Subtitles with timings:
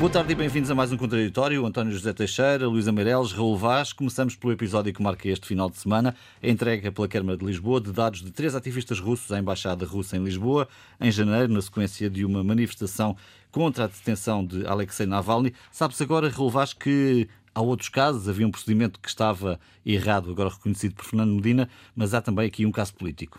[0.00, 1.66] Boa tarde e bem-vindos a mais um Contraditório.
[1.66, 3.92] António José Teixeira, Luísa Meireles, Raul Vaz.
[3.92, 7.82] Começamos pelo episódio que marca este final de semana, a entrega pela Câmara de Lisboa
[7.82, 10.66] de dados de três ativistas russos à Embaixada Russa em Lisboa,
[10.98, 13.14] em janeiro, na sequência de uma manifestação
[13.52, 15.52] contra a detenção de Alexei Navalny.
[15.70, 20.48] Sabe-se agora, Raul Vaz, que Há outros casos, havia um procedimento que estava errado, agora
[20.48, 23.38] reconhecido por Fernando Medina, mas há também aqui um caso político.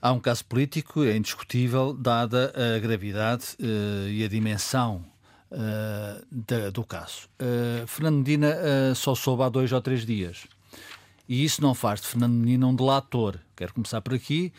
[0.00, 5.04] Há um caso político, é indiscutível, dada a gravidade uh, e a dimensão
[5.50, 7.28] uh, da, do caso.
[7.40, 8.56] Uh, Fernando Medina
[8.94, 10.46] só soube há dois ou três dias.
[11.28, 13.38] E isso não faz de Fernando Medina um delator.
[13.56, 14.52] Quero começar por aqui.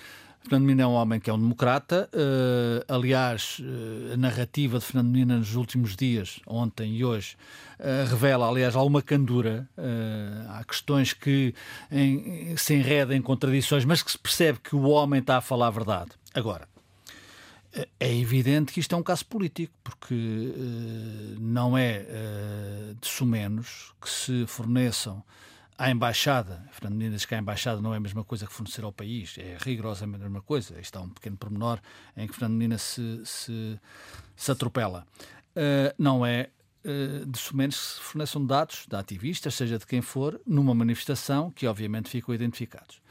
[0.45, 2.07] Fernando Medina é um homem que é um democrata.
[2.13, 7.35] Uh, aliás, uh, a narrativa de Fernando Medina nos últimos dias, ontem e hoje,
[7.79, 9.67] uh, revela, aliás, alguma candura.
[10.49, 11.53] há questões que
[11.91, 15.67] em, se enredam em contradições, mas que se percebe que o homem está a falar
[15.67, 16.11] a verdade.
[16.33, 16.67] Agora,
[17.99, 20.15] é evidente que isto é um caso político, porque
[21.39, 22.05] não é
[22.99, 25.23] de sumenos que se forneçam
[25.77, 28.83] à embaixada, Fernando Medina diz que a embaixada não é a mesma coisa que fornecer
[28.83, 30.79] ao país, é rigorosamente a mesma coisa.
[30.79, 31.79] Está um pequeno pormenor
[32.15, 33.79] em que Fernando Medina se, se,
[34.35, 35.05] se atropela.
[35.51, 36.49] Uh, não é
[36.85, 41.67] uh, de somente se forneçam dados de ativistas, seja de quem for, numa manifestação que
[41.67, 43.01] obviamente ficam identificados.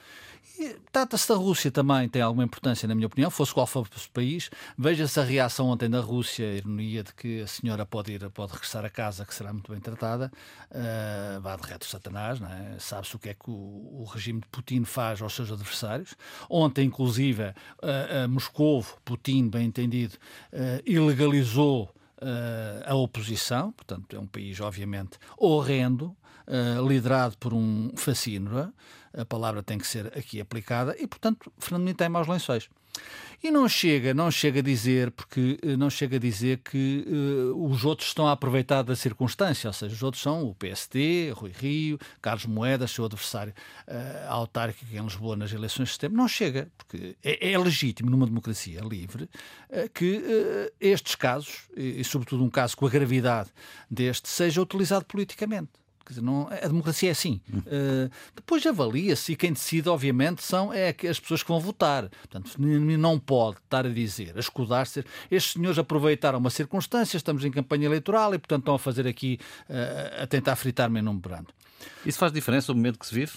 [0.92, 4.50] Trata-se da Rússia também, tem alguma importância, na minha opinião, fosse qual for o país.
[4.78, 8.52] Veja-se a reação ontem da Rússia, a ironia de que a senhora pode ir, pode
[8.52, 10.30] regressar a casa, que será muito bem tratada.
[10.70, 12.78] Uh, vá de reto Satanás, é?
[12.78, 16.14] sabe-se o que é que o, o, regime de Putin faz aos seus adversários.
[16.48, 20.14] Ontem, inclusive, uh, Moscou, Putin, bem entendido,
[20.52, 21.92] uh, ilegalizou
[22.86, 26.16] a oposição, portanto, é um país, obviamente, horrendo,
[26.88, 28.72] liderado por um fascínora
[29.16, 32.69] a palavra tem que ser aqui aplicada e, portanto, Fernando Menino tem maus lençóis.
[33.42, 37.70] E não chega, não chega a dizer, porque eh, não chega a dizer que uh,
[37.70, 41.53] os outros estão a aproveitar da circunstância, ou seja, os outros são o PSD, Rui
[41.54, 43.53] Rio, Carlos Moedas, seu adversário
[43.86, 46.16] uh, autárquico em Lisboa nas eleições de setembro.
[46.16, 52.00] Não chega, porque é, é legítimo numa democracia livre uh, que uh, estes casos, e,
[52.00, 53.50] e sobretudo um caso com a gravidade
[53.91, 55.84] deste, seja utilizado politicamente.
[56.09, 57.41] Dizer, não, a democracia é assim.
[57.50, 62.09] Uh, depois avalia-se e quem decide, obviamente, são é as pessoas que vão votar.
[62.09, 65.04] Portanto, não pode estar a dizer, a escudar-se.
[65.31, 69.38] Estes senhores aproveitaram uma circunstância, estamos em campanha eleitoral e, portanto, estão a fazer aqui,
[69.69, 71.48] uh, a tentar fritar-me num brando.
[72.04, 73.32] Isso faz diferença no momento que se vive?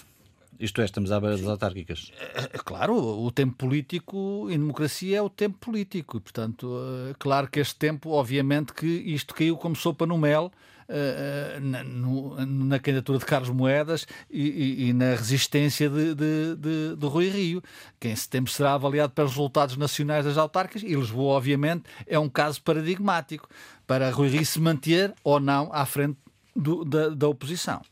[0.58, 2.10] Isto é, estamos à beira das autárquicas.
[2.34, 6.16] É, claro, o tempo político em democracia é o tempo político.
[6.16, 6.68] E, portanto,
[7.18, 10.50] claro que este tempo, obviamente, que isto caiu como sopa no mel
[11.60, 16.96] na, no, na, candidatura de Carlos Moedas e, e, e na resistência de, de, de,
[16.96, 17.62] de, Rui Rio,
[18.00, 22.28] que em setembro será avaliado pelos resultados nacionais das autárquicas e Lisboa, obviamente, é um
[22.28, 23.48] caso paradigmático
[23.86, 26.16] para Rui Rio se manter ou não à frente
[26.56, 27.82] do, da, da oposição.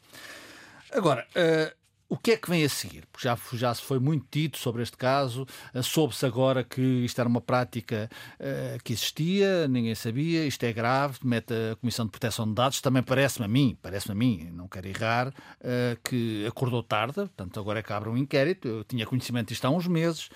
[0.90, 1.75] Agora, uh,
[2.09, 3.05] o que é que vem a seguir?
[3.11, 7.19] Porque já, já se foi muito dito sobre este caso, uh, soube-se agora que isto
[7.21, 8.09] era uma prática
[8.39, 12.81] uh, que existia, ninguém sabia, isto é grave, mete a Comissão de Proteção de Dados,
[12.81, 15.33] também parece-me a mim, parece-me a mim, não quero errar, uh,
[16.05, 19.71] que acordou tarde, portanto agora é que abre um inquérito, eu tinha conhecimento disto há
[19.71, 20.28] uns meses,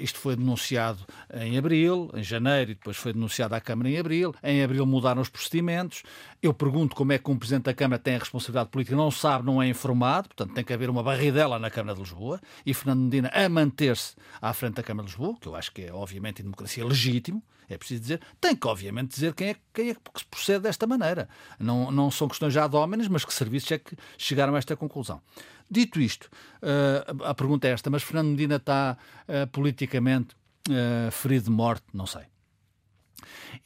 [0.00, 0.98] isto foi denunciado
[1.34, 5.20] em abril, em janeiro, e depois foi denunciado à Câmara em abril, em abril mudaram
[5.20, 6.02] os procedimentos,
[6.46, 9.44] eu pergunto como é que um Presidente da Câmara tem a responsabilidade política, não sabe,
[9.44, 13.00] não é informado, portanto tem que haver uma barridela na Câmara de Lisboa e Fernando
[13.00, 16.40] Medina a manter-se à frente da Câmara de Lisboa, que eu acho que é, obviamente,
[16.40, 20.00] em democracia legítimo, é preciso dizer, tem que, obviamente, dizer quem é, quem é que
[20.20, 21.28] se procede desta maneira.
[21.58, 24.76] Não, não são questões já de homens, mas que serviços é que chegaram a esta
[24.76, 25.20] conclusão.
[25.68, 26.30] Dito isto,
[26.62, 28.96] uh, a pergunta é esta, mas Fernando Medina está
[29.28, 30.36] uh, politicamente
[30.68, 31.84] uh, ferido de morte?
[31.92, 32.22] Não sei.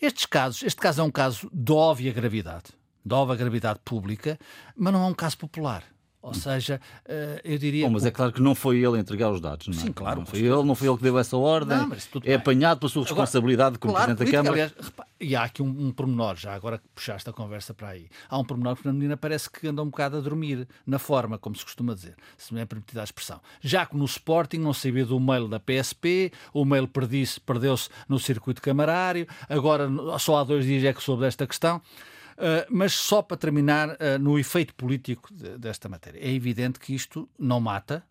[0.00, 2.70] Estes casos, este caso é um caso de óbvia gravidade,
[3.04, 4.38] de óbvia gravidade pública,
[4.76, 5.84] mas não é um caso popular.
[6.22, 7.87] Ou seja, eh, eu diria.
[7.87, 9.78] Bom, mas é claro que não foi ele a entregar os dados, não é?
[9.78, 10.20] Sim, claro.
[10.20, 11.78] Não foi ele, não foi ele que deu essa ordem.
[11.78, 11.90] Não,
[12.25, 14.64] é apanhado pela sua responsabilidade agora, como claro, Presidente da Câmara.
[14.64, 18.08] Aliás, e há aqui um, um pormenor, já agora que puxaste a conversa para aí.
[18.28, 21.38] Há um pormenor que a menina parece que anda um bocado a dormir, na forma,
[21.38, 23.40] como se costuma dizer, se me é permitida a expressão.
[23.61, 28.61] Já que no Sporting não sabia do mail da PSP, o mail perdeu-se no circuito
[28.62, 29.88] camarário, agora
[30.19, 31.81] só há dois dias é que soube desta questão.
[32.40, 36.19] Uh, mas só para terminar uh, no efeito político de, desta matéria.
[36.19, 38.02] É evidente que isto não mata,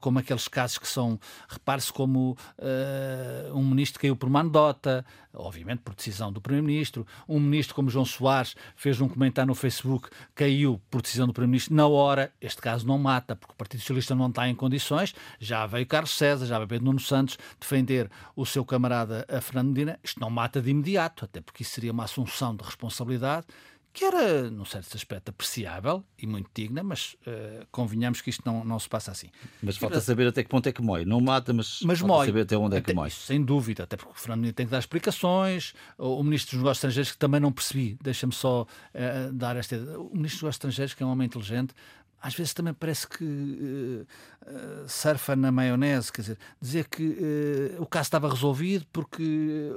[0.00, 1.18] como aqueles casos que são,
[1.48, 7.38] repare-se como uh, um ministro caiu por uma anedota, obviamente por decisão do Primeiro-Ministro, um
[7.38, 11.86] ministro como João Soares fez um comentário no Facebook, caiu por decisão do Primeiro-Ministro na
[11.86, 15.86] hora, este caso não mata, porque o Partido Socialista não está em condições, já veio
[15.86, 20.60] Carlos César, já veio Nuno Santos defender o seu camarada Fernando Medina, isto não mata
[20.60, 23.46] de imediato, até porque isso seria uma assunção de responsabilidade
[23.92, 28.64] que era, num certo aspecto, apreciável e muito digna, mas uh, convenhamos que isto não,
[28.64, 29.30] não se passa assim.
[29.60, 31.04] Mas falta saber até que ponto é que mói.
[31.04, 32.26] Não mata, mas, mas falta mói.
[32.26, 33.10] saber até onde é que mói.
[33.10, 35.74] Sem dúvida, até porque o Fernando tem que dar explicações.
[35.98, 39.76] O, o Ministro dos Negócios Estrangeiros, que também não percebi, deixa-me só uh, dar esta.
[39.76, 41.74] O Ministro dos Negócios Estrangeiros, que é um homem inteligente,
[42.20, 44.06] às vezes também parece que uh,
[44.46, 49.70] uh, surfa na maionese, quer dizer, dizer que uh, o caso estava resolvido porque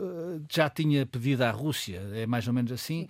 [0.50, 3.08] já tinha pedido à Rússia, é mais ou menos assim,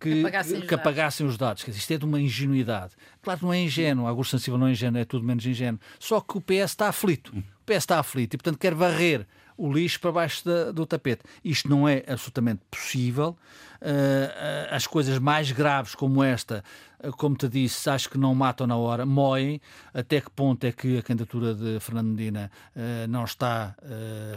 [0.00, 1.62] que, que, apagassem, que apagassem os dados.
[1.62, 2.94] Quer dizer, isto é de uma ingenuidade.
[3.22, 5.80] Claro que não é ingênuo, a sensível não é ingênuo, é tudo menos ingênuo.
[6.00, 7.36] Só que o PS está aflito.
[7.36, 9.26] O PS está aflito e, portanto, quer varrer
[9.56, 11.22] o lixo para baixo da, do tapete.
[11.44, 13.36] Isto não é absolutamente possível.
[13.82, 16.62] Uh, as coisas mais graves como esta,
[17.02, 19.60] uh, como te disse, acho que não matam na hora, moem.
[19.92, 23.74] Até que ponto é que a candidatura de Fernando Medina uh, não está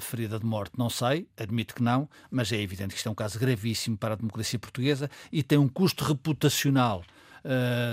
[0.01, 0.73] ferida de morte?
[0.77, 4.13] Não sei, admito que não, mas é evidente que isto é um caso gravíssimo para
[4.13, 7.03] a democracia portuguesa e tem um custo reputacional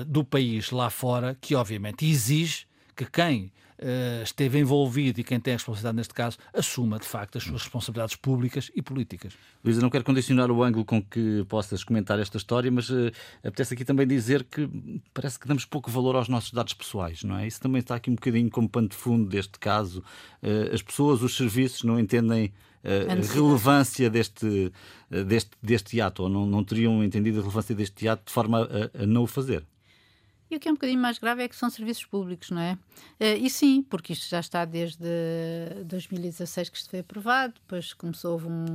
[0.07, 2.65] do país lá fora que, obviamente, exige
[2.97, 7.37] que quem uh, esteve envolvido e quem tem a responsabilidade neste caso assuma de facto
[7.37, 9.35] as suas responsabilidades públicas e políticas.
[9.65, 13.75] Luísa, não quero condicionar o ângulo com que possas comentar esta história, mas uh, apetece
[13.75, 14.69] aqui também dizer que
[15.13, 17.47] parece que damos pouco valor aos nossos dados pessoais, não é?
[17.47, 20.03] Isso também está aqui um bocadinho como pano de fundo deste caso.
[20.43, 22.53] Uh, as pessoas, os serviços não entendem
[22.85, 24.73] a relevância deste,
[25.09, 29.05] deste, deste ato, ou não, não teriam entendido a relevância deste ato de forma a,
[29.05, 29.65] a não o fazer.
[30.53, 32.75] E o que é um bocadinho mais grave é que são serviços públicos, não é?
[33.19, 35.09] Uh, e sim, porque isto já está desde
[35.87, 38.67] 2016 que isto foi aprovado, depois começou, houve um,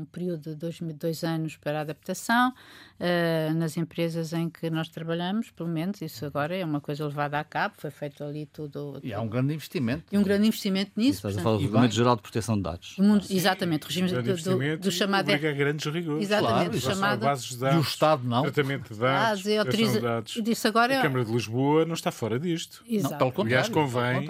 [0.00, 5.50] um período de dois, dois, anos para adaptação uh, nas empresas em que nós trabalhamos,
[5.50, 8.94] pelo menos, isso agora é uma coisa levada a cabo, foi feito ali tudo.
[8.94, 9.06] tudo.
[9.06, 10.04] E há um grande investimento.
[10.10, 11.18] E um grande investimento nisso.
[11.18, 12.94] Estás a falar do Regulamento Geral de Proteção de Dados.
[12.96, 15.28] Mundo, exatamente, o regime do, do, do chamado.
[15.28, 16.22] Obriga a grandes rigores.
[16.22, 17.20] Exatamente, claro, chamado.
[17.20, 18.42] Bases de dados, e o Estado não.
[18.44, 19.46] Tratamento de dados.
[19.46, 19.92] Ah, autoriza...
[19.92, 20.40] de dados.
[20.42, 21.02] Disse agora.
[21.02, 22.84] A Câmara de Lisboa não está fora disto.
[22.88, 23.12] Exato.
[23.12, 24.28] Não, pelo contrário, Aliás, convém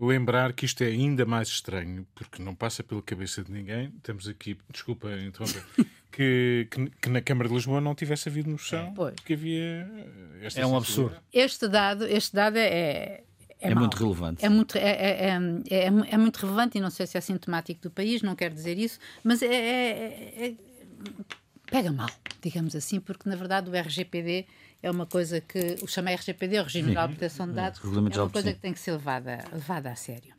[0.00, 3.90] lembrar que isto é ainda mais estranho, porque não passa pela cabeça de ninguém.
[4.02, 5.64] Temos aqui, desculpa interromper,
[6.12, 9.12] que, que, que, na Câmara de Lisboa não tivesse havido noção é.
[9.24, 9.90] que havia
[10.40, 11.16] esta É um absurdo.
[11.32, 13.22] Este dado, este dado é,
[13.60, 14.44] é, é muito relevante.
[14.44, 15.38] É muito, é, é,
[15.70, 18.78] é, é, muito relevante e não sei se é sintomático do país, não quero dizer
[18.78, 20.54] isso, mas é,
[21.66, 22.10] pega mal,
[22.40, 24.46] digamos assim, porque na verdade o RGPD
[24.82, 27.86] é uma coisa que o chama RGPD, o Regime Geral de Proteção de Dados, é
[27.86, 30.38] uma coisa que tem que ser levada, levada a sério.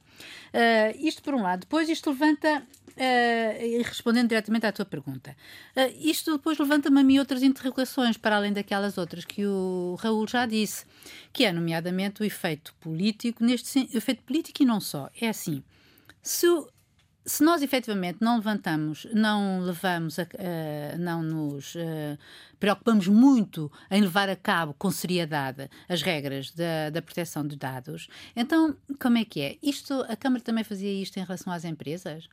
[0.54, 1.62] Uh, isto por um lado.
[1.62, 5.36] Depois isto levanta, uh, respondendo diretamente à tua pergunta,
[5.76, 10.28] uh, isto depois levanta-me a mim outras interrogações, para além daquelas outras que o Raul
[10.28, 10.86] já disse,
[11.32, 15.10] que é nomeadamente o efeito político, neste efeito político e não só.
[15.20, 15.64] É assim,
[16.22, 16.48] se
[17.30, 22.18] se nós efetivamente não levantamos, não levamos, a, uh, não nos uh,
[22.60, 28.08] preocupamos muito em levar a cabo com seriedade as regras da, da proteção de dados,
[28.36, 29.58] então como é que é?
[29.62, 32.28] Isto, a Câmara também fazia isto em relação às empresas?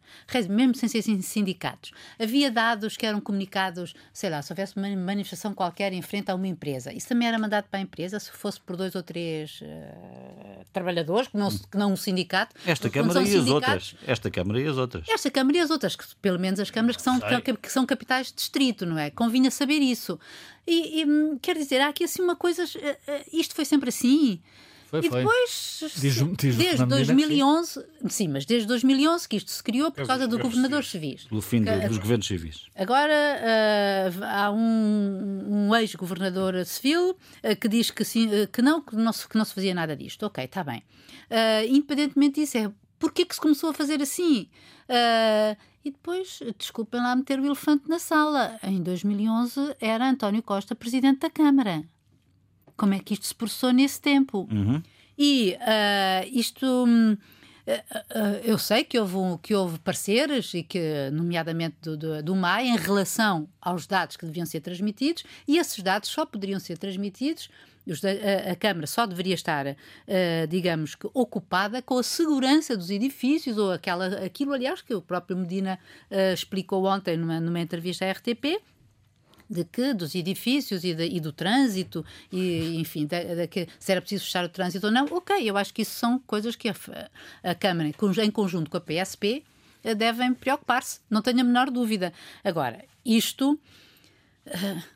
[0.49, 1.92] Mesmo sem ser sindicatos.
[2.18, 6.35] Havia dados que eram comunicados, sei lá, se houvesse uma manifestação qualquer em frente a
[6.35, 9.61] uma empresa, isso também era mandado para a empresa, se fosse por dois ou três
[9.61, 12.54] uh, trabalhadores, que não, que não um sindicato.
[12.66, 13.95] Esta Câmara e as outras.
[14.06, 15.09] Esta Câmara e as outras.
[15.09, 17.87] Esta Câmara e as outras, que, pelo menos as câmaras que são, que, que são
[17.87, 19.11] capitais de distrito, não é?
[19.11, 20.15] Convinha saber isso.
[20.66, 22.64] E, e hum, quer dizer, há aqui assim uma coisa.
[22.64, 24.40] Eh, eh, isto foi sempre assim.
[24.88, 28.08] Foi, e depois, diz, diz desde 2011, sim.
[28.08, 28.28] sim.
[28.28, 31.25] mas desde 2011 que isto se criou por causa do governador civis.
[31.25, 32.66] Pelo fim que, dos governos civis.
[32.75, 38.80] Agora uh, há um, um ex-governador civil uh, que diz que, sim, uh, que, não,
[38.80, 40.25] que, não se, que não se fazia nada disto.
[40.25, 40.85] Ok, está bem.
[41.68, 44.49] independentemente disso, é porquê que se começou a fazer assim?
[45.87, 48.59] E depois, desculpem lá meter o elefante na sala.
[48.61, 51.85] Em 2011 era António Costa presidente da Câmara.
[52.76, 54.49] Como é que isto se processou nesse tempo?
[54.50, 54.83] Uhum.
[55.17, 56.67] E uh, isto.
[56.67, 57.17] Uh,
[58.43, 62.76] eu sei que houve, que houve pareceres, e que, nomeadamente do, do, do MAI, em
[62.76, 67.49] relação aos dados que deviam ser transmitidos, e esses dados só poderiam ser transmitidos
[67.93, 69.76] a, a, Câmara só deveria estar, uh,
[70.49, 75.37] digamos que, ocupada com a segurança dos edifícios, ou aquela, aquilo, aliás, que o próprio
[75.37, 75.78] Medina
[76.11, 78.61] uh, explicou ontem numa, numa entrevista à RTP,
[79.49, 83.16] de que dos edifícios e, de, e do trânsito e enfim de,
[83.78, 86.57] se era preciso fechar o trânsito ou não ok eu acho que isso são coisas
[86.57, 86.75] que a,
[87.45, 89.45] a Câmara em conjunto com a PSP
[89.85, 92.12] eh, devem preocupar-se não tenho a menor dúvida.
[92.43, 93.52] Agora isto
[94.47, 94.96] uh,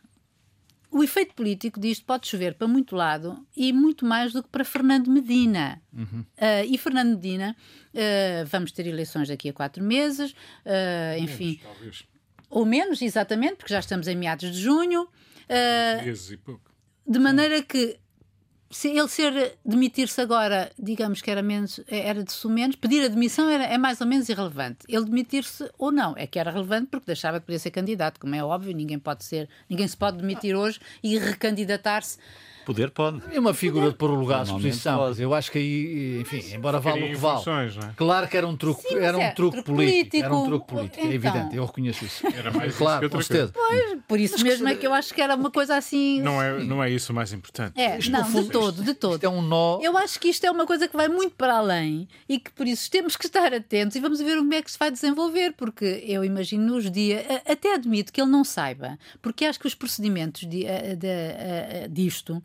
[0.91, 4.65] o efeito político disto pode chover para muito lado e muito mais do que para
[4.65, 5.81] Fernando Medina.
[5.93, 6.21] Uhum.
[6.21, 7.57] Uh, e Fernando Medina,
[7.95, 11.61] uh, vamos ter eleições daqui a quatro meses, uh, enfim.
[11.81, 12.09] Menos,
[12.49, 15.09] ou menos, exatamente, porque já estamos em meados de junho.
[16.05, 16.71] meses e pouco.
[17.07, 17.99] De maneira que
[18.71, 23.65] se ele ser demitir-se agora, digamos que era menos, era de menos, pedir admissão era,
[23.65, 24.79] é mais ou menos irrelevante.
[24.89, 28.35] Ele demitir-se ou não é que era relevante porque deixava de poder ser candidato, como
[28.35, 32.19] é óbvio, ninguém pode ser, ninguém se pode demitir hoje e recandidatar-se
[32.71, 33.21] Poder pode.
[33.33, 35.13] É uma figura de pôr o lugar à disposição.
[35.19, 37.43] Eu acho que aí, enfim, embora vale o que vale.
[37.43, 37.93] É?
[37.97, 40.67] Claro que era um truque, Sim, era um é, truque, político, político, Era um truque
[40.69, 41.11] político, é então...
[41.11, 42.25] é evidente, eu reconheço isso.
[42.29, 43.53] Era mais claro, com certeza.
[43.53, 44.73] Pois, por isso mas mesmo que...
[44.73, 46.23] é que eu acho que era uma coisa assim.
[46.23, 47.73] Não é, não é isso o mais importante.
[47.81, 49.15] É, isto, não, fundo, de todo, de todo.
[49.15, 49.81] Isto é um nó.
[49.83, 52.69] Eu acho que isto é uma coisa que vai muito para além e que por
[52.69, 56.05] isso temos que estar atentos e vamos ver como é que se vai desenvolver, porque
[56.07, 60.43] eu imagino nos dias, até admito que ele não saiba, porque acho que os procedimentos
[60.43, 62.41] de, de, de, disto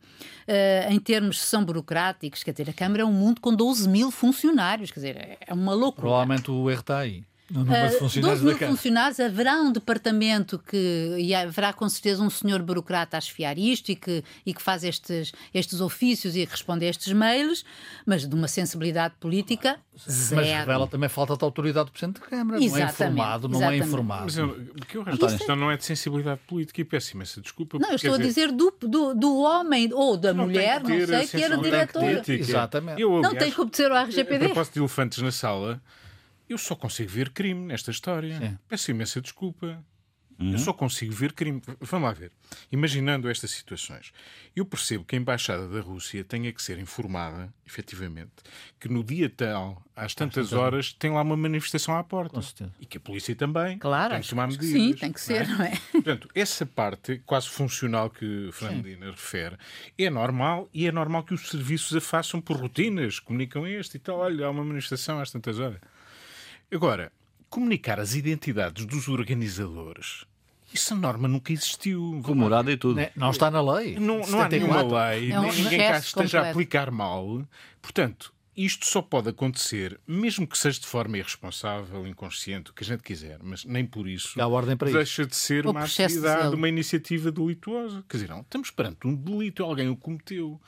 [0.90, 4.92] em termos são burocráticos, quer dizer, a Câmara é um mundo com 12 mil funcionários,
[4.92, 6.08] quer dizer, é uma loucura.
[6.08, 7.24] Provavelmente o erro está aí.
[7.50, 11.16] De funcionários 12 mil funcionários, haverá um departamento que.
[11.20, 14.84] e haverá com certeza um senhor burocrata a esfiar isto e que, e que faz
[14.84, 17.64] estes, estes ofícios e responde a estes mails,
[18.06, 20.42] mas de uma sensibilidade política zero.
[20.42, 22.64] Mas revela também falta de autoridade do Presidente da Câmara.
[22.64, 23.84] Exatamente, não é informado, não é exatamente.
[23.84, 24.24] é informado.
[24.25, 27.78] Mas eu, que eu acho que não é de sensibilidade política e peço imensa desculpa.
[27.78, 31.28] Não, eu estou a dizer do, do, do homem ou da não mulher, não sei,
[31.28, 32.04] que era diretor.
[32.28, 33.00] Exatamente.
[33.00, 34.46] Eu, aliás, não tem que obedecer ao RGPD.
[34.46, 35.80] A propósito de elefantes na sala.
[36.48, 38.38] Eu só consigo ver crime nesta história.
[38.38, 38.58] Sim.
[38.68, 39.84] Peço imensa desculpa.
[40.38, 40.52] Uhum.
[40.52, 41.62] Eu só consigo ver crime.
[41.80, 42.32] Vamos lá ver.
[42.72, 44.12] Imaginando estas situações,
[44.56, 48.34] eu percebo que a Embaixada da Rússia tenha que ser informada, efetivamente,
[48.80, 52.42] que no dia tal, às tantas horas, tem lá uma manifestação à porta.
[52.80, 54.70] E que a polícia também claro, tem que tomar medidas.
[54.70, 55.58] Sim, tem que ser, não é?
[55.58, 55.80] Não é?
[55.92, 59.58] Portanto, essa parte quase funcional que Fernandina refere
[59.98, 64.00] é normal e é normal que os serviços a façam por rotinas, comunicam este e
[64.00, 64.18] tal.
[64.18, 65.80] Olha, há uma manifestação às tantas horas.
[66.72, 67.12] Agora,
[67.50, 70.26] comunicar as identidades dos organizadores.
[70.74, 72.20] Essa norma nunca existiu.
[72.24, 73.00] Comemorada e tudo.
[73.16, 73.98] Não está na lei.
[73.98, 76.38] Não, não há nenhuma lei, é um ninguém cá esteja completo.
[76.38, 77.48] a aplicar mal.
[77.82, 82.88] Portanto, isto só pode acontecer, mesmo que seja de forma irresponsável, inconsciente, o que a
[82.88, 85.30] gente quiser, mas nem por isso Há ordem para deixa isso.
[85.30, 88.04] de ser o uma atividade, uma iniciativa delituosa.
[88.08, 90.60] Quer dizer, não, estamos perante um delito, alguém o cometeu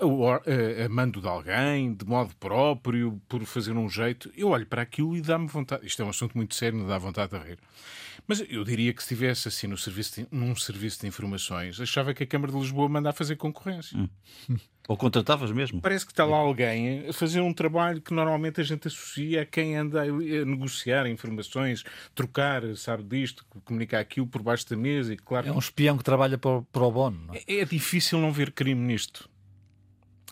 [0.00, 5.16] a, mando de alguém, de modo próprio, por fazer um jeito, eu olho para aquilo
[5.16, 5.86] e dá-me vontade.
[5.86, 7.58] Isto é um assunto muito sério, não dá vontade de rir.
[8.26, 12.14] Mas eu diria que se estivesse assim no serviço de, num serviço de informações, achava
[12.14, 13.98] que a Câmara de Lisboa manda a fazer concorrência.
[13.98, 14.56] Hum.
[14.88, 15.80] Ou contratavas mesmo?
[15.80, 19.46] Parece que está lá alguém a fazer um trabalho que normalmente a gente associa a
[19.46, 25.14] quem anda a negociar informações, trocar, sabe disto, comunicar aquilo por baixo da mesa.
[25.14, 27.28] E claro, é um espião que trabalha para, para o bono.
[27.32, 27.60] É?
[27.60, 29.30] é difícil não ver crime nisto.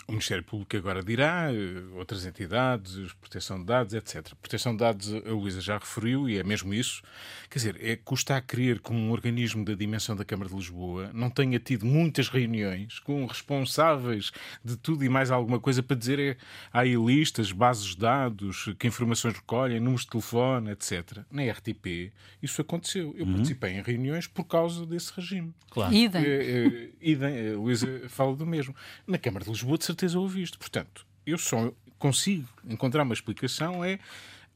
[0.09, 4.35] O Ministério Público agora dirá, eh, outras entidades, proteção de dados, etc.
[4.41, 7.03] Proteção de dados, a Luísa já referiu, e é mesmo isso.
[7.51, 11.11] Quer dizer, é custa a crer que um organismo da dimensão da Câmara de Lisboa
[11.13, 14.33] não tenha tido muitas reuniões com responsáveis
[14.65, 16.37] de tudo e mais alguma coisa para dizer é,
[16.73, 21.19] há aí listas, bases de dados, que informações recolhem, números de telefone, etc.
[21.31, 23.15] Na RTP, isso aconteceu.
[23.15, 23.35] Eu uhum.
[23.35, 25.53] participei em reuniões por causa desse regime.
[25.69, 25.93] Claro.
[25.93, 26.25] Idem.
[26.25, 27.53] É, é, idem.
[27.53, 28.75] A Luísa fala do mesmo.
[29.07, 30.59] Na Câmara de Lisboa, de certeza, certeza ouvi isto.
[30.59, 33.99] Portanto, eu só consigo encontrar uma explicação é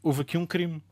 [0.02, 0.82] houve aqui um crime.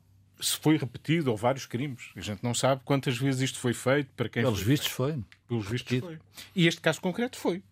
[0.40, 2.11] Se foi repetido ou vários crimes.
[2.16, 4.97] A gente não sabe quantas vezes isto foi feito, para quem Pelos foi vistos feito.
[4.97, 5.25] foi.
[5.47, 6.19] Pelos vistos foi.
[6.57, 7.62] E este caso concreto foi.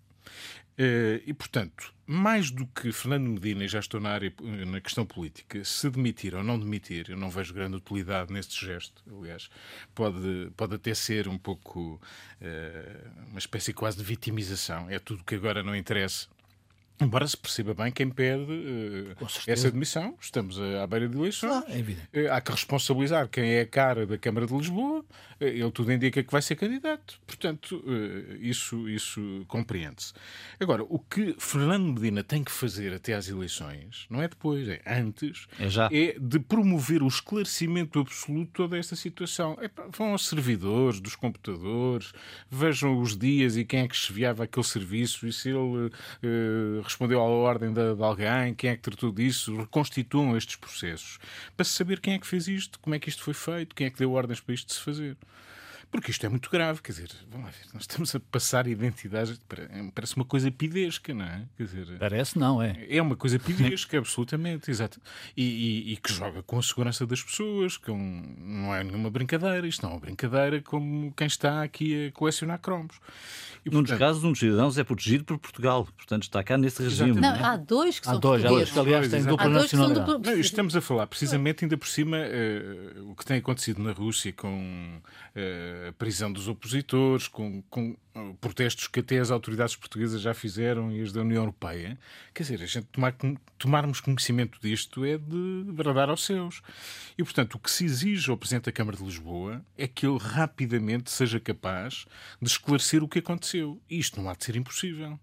[0.77, 4.33] Eh, e, portanto, mais do que Fernando Medina, e já estou na, área,
[4.67, 9.03] na questão política, se demitir ou não demitir, eu não vejo grande utilidade neste gesto.
[9.19, 9.49] Aliás,
[9.95, 12.01] pode, pode até ser um pouco
[12.41, 14.89] uh, uma espécie quase de vitimização.
[14.91, 16.29] É tudo que agora não interessa
[17.01, 21.53] Embora se perceba bem quem pede uh, essa admissão, estamos à beira de eleições.
[21.53, 22.09] Ah, é evidente.
[22.13, 25.01] Uh, há que responsabilizar quem é a cara da Câmara de Lisboa.
[25.41, 27.21] Uh, ele tudo indica que vai ser candidato.
[27.25, 27.85] Portanto,
[28.41, 30.13] isso, isso compreende-se.
[30.59, 34.81] Agora, o que Fernando Medina tem que fazer até às eleições, não é depois, é
[34.85, 35.89] antes, é, já.
[35.93, 39.57] é de promover o esclarecimento absoluto de toda esta situação.
[39.61, 42.13] É, vão aos servidores dos computadores,
[42.51, 45.91] vejam os dias e quem é que chefiava aquele serviço e se ele
[46.89, 51.19] respondeu à ordem de, de, alguém, quem é que tratou disso, reconstituam estes processos.
[51.57, 53.91] Para saber quem é que fez isto, como é que isto foi feito, quem é
[53.91, 55.17] que deu ordens para isto se fazer.
[55.91, 59.41] Porque isto é muito grave, quer dizer, vamos lá ver, nós estamos a passar identidades,
[59.95, 61.47] parece uma coisa pidesca, não é?
[61.57, 62.87] Quer dizer, parece não, é?
[62.91, 65.01] É uma coisa pidesca, absolutamente, exato.
[65.35, 69.11] E, e, e, que joga com a segurança das pessoas, que um, não é nenhuma
[69.11, 72.97] brincadeira, isto não é uma brincadeira como quem está aqui a colecionar cromos.
[73.65, 76.83] E, Num dos casos, um dos cidadãos é protegido por Portugal, portanto está cá nesse
[76.83, 77.21] regime.
[77.21, 78.77] Não, há dois que há são dois, portugueses.
[78.77, 80.07] Aliás, têm dupla nacionalidade.
[80.07, 80.33] Dupla...
[80.33, 84.33] Não, estamos a falar precisamente ainda por cima uh, o que tem acontecido na Rússia
[84.33, 85.01] com
[85.89, 90.93] a prisão dos opositores, com, com uh, protestos que até as autoridades portuguesas já fizeram
[90.93, 91.99] e as da União Europeia.
[92.35, 93.15] Quer dizer, a gente tomar,
[93.57, 96.63] tomarmos conhecimento disto é de bradar aos seus.
[97.17, 100.19] E, portanto, o que se exige ao Presidente da Câmara de Lisboa é que ele
[100.19, 102.07] rapidamente seja capaz
[102.41, 103.81] de esclarecer o que aconteceu.
[103.89, 105.19] E isto não há de ser impossível.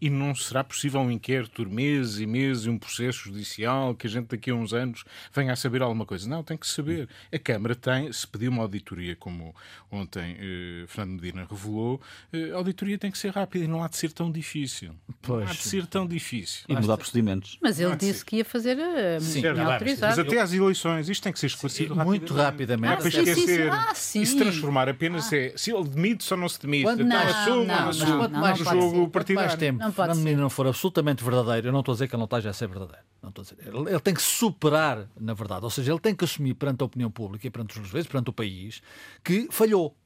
[0.00, 4.06] E não será possível um inquérito de meses e meses e um processo judicial que
[4.06, 6.28] a gente daqui a uns anos venha a saber alguma coisa.
[6.28, 7.08] Não, tem que saber.
[7.32, 9.54] A Câmara tem, se pediu uma auditoria, como
[9.90, 12.00] ontem eh, Fernando Medina revelou,
[12.32, 14.94] eh, a auditoria tem que ser rápida e não há de ser tão difícil.
[15.22, 15.44] Pois.
[15.44, 16.64] Não há de ser tão difícil.
[16.68, 17.58] E mudar procedimentos.
[17.62, 20.16] Mas ele disse que ia fazer a minha autorizada.
[20.16, 23.06] Mas até às eleições isto tem que ser esclarecido sim, Muito rapidamente.
[23.06, 23.72] Ah, sim, esquecer.
[23.72, 24.22] Ah, sim.
[24.22, 25.36] E se transformar apenas ah.
[25.36, 26.84] é se ele demite ou não se demite.
[26.84, 30.50] Quando, não, assume, não, assume, não, não, não, jogo partidário tempo, não pode Fernando não
[30.50, 33.02] for absolutamente verdadeiro, eu não estou a dizer que ele não esteja a ser verdadeiro.
[33.22, 33.58] Não estou a dizer.
[33.66, 36.86] Ele, ele, tem que superar, na verdade, ou seja, ele tem que assumir perante a
[36.86, 38.82] opinião pública e perante os juízes, perante o país,
[39.22, 39.96] que falhou.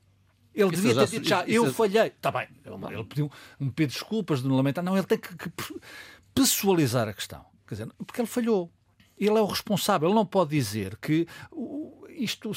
[0.54, 2.06] Ele isso devia ter dito já, eu falhei.
[2.06, 4.82] Está bem, ele, pediu um pedido de desculpas, de não lamentar.
[4.82, 5.50] Não, ele tem que, que
[6.34, 7.44] pessoalizar a questão.
[7.66, 8.70] Quer dizer, porque ele falhou.
[9.16, 10.08] Ele é o responsável.
[10.08, 11.26] Ele não pode dizer que
[12.10, 12.52] isto,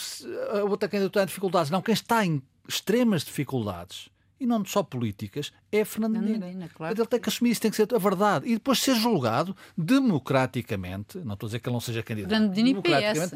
[0.52, 1.70] a outra candidatura tem dificuldades.
[1.70, 4.10] Não, quem está em extremas dificuldades
[4.42, 6.68] e não só políticas, é Fernando Medina.
[6.74, 7.00] Claro.
[7.00, 8.48] Ele tem que assumir isso, tem que ser a verdade.
[8.48, 12.32] E depois ser julgado democraticamente, não estou a dizer que ele não seja candidato.
[12.32, 13.36] Fernando Medina e PS.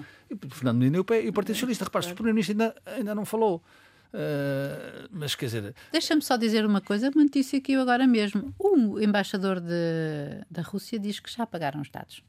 [0.49, 1.83] Fernando Medina e o Partido Socialista.
[1.83, 3.61] Repare, o Primeiro-Ministro ainda, ainda não falou.
[4.11, 5.75] Uh, mas quer dizer.
[5.91, 8.51] Deixa-me só dizer uma coisa, uma notícia que eu agora mesmo.
[8.57, 12.23] O embaixador de, da Rússia diz que já pagaram os dados.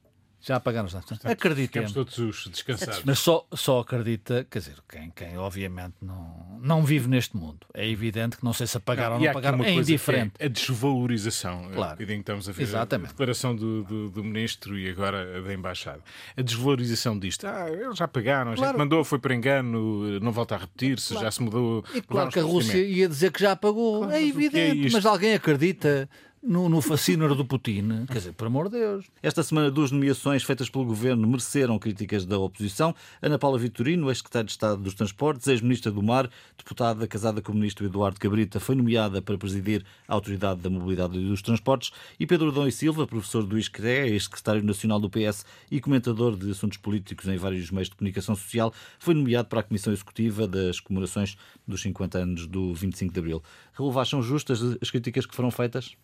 [0.46, 1.10] Já apagaram os dados.
[1.24, 1.92] Acreditemos.
[1.92, 3.02] todos os descansados.
[3.04, 7.66] Mas só, só acredita, quer dizer, quem, quem obviamente não, não vive neste mundo.
[7.75, 10.34] É evidente que não sei se apagaram ou não apagaram, é indiferente.
[10.38, 11.68] É a desvalorização.
[11.75, 12.00] Claro.
[12.00, 13.08] E estamos a ver Exatamente.
[13.08, 16.00] a declaração do, do, do, Ministro e agora a da Embaixada.
[16.36, 17.44] A desvalorização disto.
[17.44, 18.71] Ah, eles já pagaram, a claro.
[18.71, 21.25] gente mandou, foi por engano, não volta a repetir-se, claro.
[21.25, 21.84] já se mudou.
[21.92, 24.02] E claro que a Rússia ia dizer que já pagou.
[24.02, 26.08] Claro, é, é evidente, é mas alguém acredita
[26.42, 28.06] no, no fascínio do Putin.
[28.06, 29.06] Quer dizer, por amor de Deus.
[29.22, 32.94] Esta semana, duas nomeações feitas pelo governo mereceram críticas da oposição.
[33.20, 37.54] Ana Paula Vitorino, ex-secretária de Estado dos Transportes, ex-ministra do Mar, deputada casada com o
[37.54, 41.90] ministro Eduardo Cabrita, foi nomeada para presidir a Autoridade da Mobilidade e dos Transportes.
[42.18, 46.50] E Pedro Dom e Silva, professor do ISCRE, ex-secretário nacional do PS e comentador de
[46.50, 50.80] assuntos políticos em vários meios de comunicação social, foi nomeado para a Comissão Executiva das
[50.80, 53.42] comemorações dos 50 anos do 25 de Abril.
[53.76, 55.97] Relevar, são justas as críticas que foram feitas?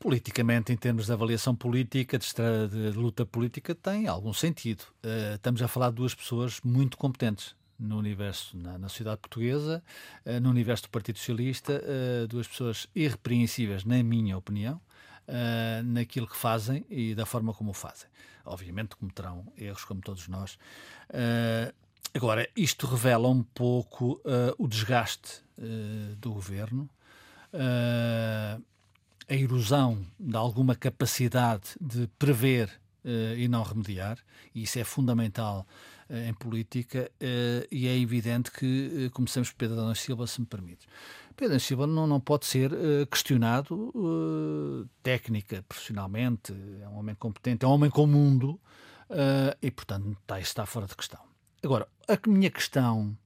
[0.00, 2.26] politicamente, em termos de avaliação política, de,
[2.90, 4.82] de luta política, tem algum sentido.
[5.04, 9.82] Uh, estamos a falar de duas pessoas muito competentes no universo, na, na sociedade portuguesa,
[10.24, 14.80] uh, no universo do Partido Socialista, uh, duas pessoas irrepreensíveis, na minha opinião,
[15.84, 18.08] naquilo que fazem e da forma como o fazem.
[18.44, 20.58] Obviamente cometerão erros, como todos nós.
[22.14, 24.20] Agora, isto revela um pouco
[24.58, 25.42] o desgaste
[26.18, 26.88] do governo.
[27.52, 28.62] Uh,
[29.30, 32.68] a erosão de alguma capacidade de prever
[33.04, 34.18] uh, e não remediar,
[34.52, 35.64] e isso é fundamental
[36.08, 40.46] uh, em política, uh, e é evidente que começamos por Pedro Adão Silva, se me
[40.46, 40.84] permite.
[41.36, 42.72] Pedro Adão Silva não, não pode ser
[43.08, 48.60] questionado técnica, profissionalmente, é um homem competente, é um homem com o mundo,
[49.62, 51.29] e portanto está, está fora de questão.
[51.62, 53.16] Agora, a minha questão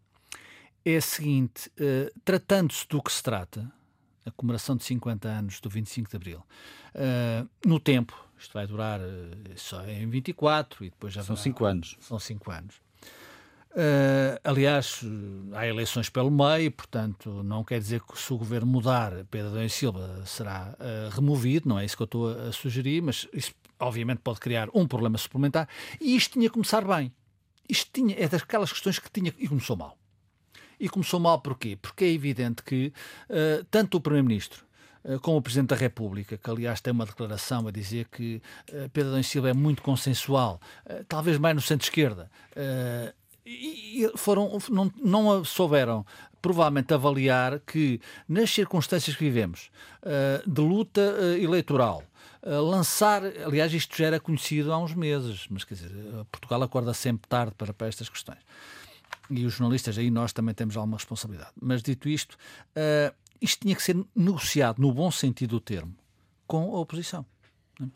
[0.85, 1.71] é a seguinte:
[2.25, 3.73] tratando-se do que se trata,
[4.27, 6.43] a comemoração de 50 anos do 25 de Abril.
[6.95, 9.05] Uh, no tempo, isto vai durar uh,
[9.57, 11.97] só em 24 e depois já São 5 anos.
[12.01, 12.77] São 5 anos.
[13.73, 15.01] Uh, aliás,
[15.53, 19.65] há eleições pelo meio, portanto, não quer dizer que se o governo mudar, Pedro Adão
[19.65, 20.77] e Silva será
[21.11, 24.69] removido, não é isso que eu estou a, a sugerir, mas isso obviamente pode criar
[24.73, 25.69] um problema suplementar
[26.01, 27.13] e isto tinha que começar bem.
[27.69, 29.97] Isto tinha, é daquelas questões que tinha e começou mal.
[30.79, 31.77] E começou mal porquê?
[31.81, 32.93] Porque é evidente que
[33.31, 34.65] uh, tanto o Primeiro-Ministro
[35.05, 38.89] uh, como o Presidente da República, que aliás tem uma declaração a dizer que uh,
[38.91, 40.61] Pedro Adão Silva é muito consensual,
[41.09, 42.31] talvez mais no centro-esquerda,
[43.47, 46.05] e foram, não, não souberam
[46.41, 49.71] provavelmente avaliar que nas circunstâncias que vivemos
[50.47, 51.01] de luta
[51.39, 52.03] eleitoral,
[52.45, 55.91] lançar, aliás, isto já era conhecido há uns meses, mas quer dizer,
[56.31, 58.41] Portugal acorda sempre tarde para, para estas questões
[59.31, 61.53] e os jornalistas aí nós também temos alguma responsabilidade.
[61.61, 62.37] Mas dito isto,
[62.77, 65.95] uh, isto tinha que ser negociado no bom sentido do termo
[66.47, 67.25] com a oposição.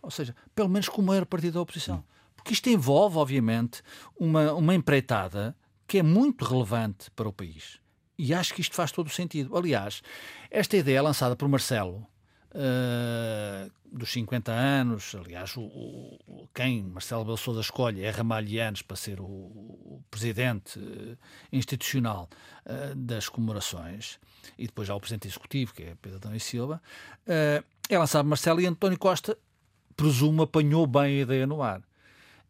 [0.03, 2.03] Ou seja, pelo menos com o maior partido da oposição.
[2.35, 3.83] Porque isto envolve, obviamente,
[4.19, 5.57] uma, uma empreitada
[5.87, 7.79] que é muito relevante para o país.
[8.19, 9.57] E acho que isto faz todo o sentido.
[9.57, 10.03] Aliás,
[10.51, 12.07] esta ideia lançada por Marcelo,
[12.55, 19.21] uh, dos 50 anos, aliás, o, o, quem Marcelo Belo escolhe é Ramalhianos para ser
[19.21, 21.17] o, o presidente uh,
[21.53, 22.29] institucional
[22.67, 24.19] uh, das comemorações,
[24.59, 26.81] e depois há o presidente executivo, que é Pedro Adão e Silva,
[27.27, 29.37] é lançado Marcelo e António Costa,
[29.97, 31.83] presumo, apanhou bem a ideia no ar.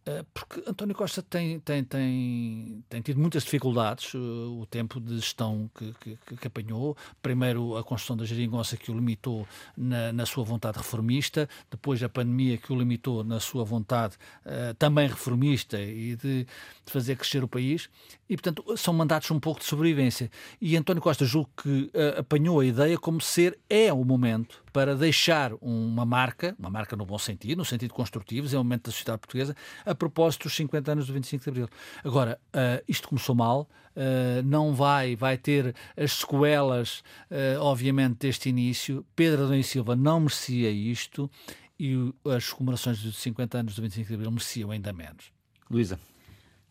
[0.09, 5.17] Eh, porque António Costa tem, tem, tem, tem tido muitas dificuldades, uh, o tempo de
[5.17, 6.97] gestão que, que, que, apanhou.
[7.21, 12.09] Primeiro, a construção da geringonça que o limitou na, na, sua vontade reformista, depois, a
[12.09, 14.17] pandemia que o limitou na sua vontade
[14.47, 16.47] uh, também reformista e de, de,
[16.87, 17.91] fazer crescer o país.
[18.31, 20.31] E, portanto, são mandatos um pouco de sobrevivência.
[20.59, 24.95] E António Costa julgo que uh, apanhou a ideia como ser é o momento para
[24.97, 29.19] deixar uma marca, uma marca no bom sentido, no sentido construtivo, o momento da sociedade
[29.19, 29.55] portuguesa,
[29.85, 31.69] a propósito dos 50 anos do 25 de Abril.
[32.05, 36.99] Agora, uh, isto começou mal, uh, não vai, vai ter as sequelas,
[37.31, 39.05] uh, obviamente, deste início.
[39.15, 41.31] Pedro Adão e Silva não merecia isto
[41.79, 45.33] e as comemorações dos 50 anos do 25 de Abril mereciam ainda menos.
[45.71, 45.99] Luísa.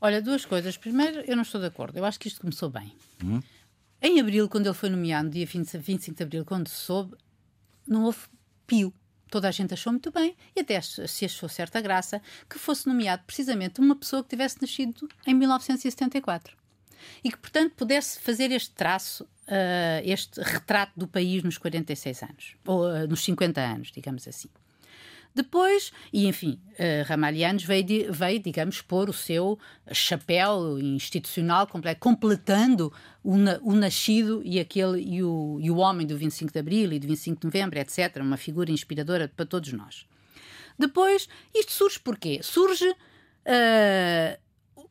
[0.01, 0.77] Olha, duas coisas.
[0.77, 1.97] Primeiro, eu não estou de acordo.
[1.97, 2.93] Eu acho que isto começou bem.
[3.23, 3.41] Hum?
[4.01, 7.15] Em abril, quando ele foi nomeado, no dia 25 de abril, quando soube,
[7.87, 8.19] não houve
[8.65, 8.93] pio.
[9.29, 13.23] Toda a gente achou muito bem e até se achou certa graça que fosse nomeado
[13.25, 16.55] precisamente uma pessoa que tivesse nascido em 1974
[17.23, 22.55] e que, portanto, pudesse fazer este traço, uh, este retrato do país nos 46 anos,
[22.65, 24.49] ou uh, nos 50 anos, digamos assim.
[25.37, 29.59] Depois, e enfim, uh, veio, veio, digamos, pôr o seu
[29.91, 32.91] chapéu institucional completo, completando
[33.23, 36.91] o, na, o nascido e, aquele, e, o, e o homem do 25 de Abril
[36.91, 38.17] e do 25 de Novembro, etc.
[38.19, 40.07] Uma figura inspiradora para todos nós.
[40.75, 42.39] Depois, isto surge porquê?
[42.41, 44.39] Surge uh,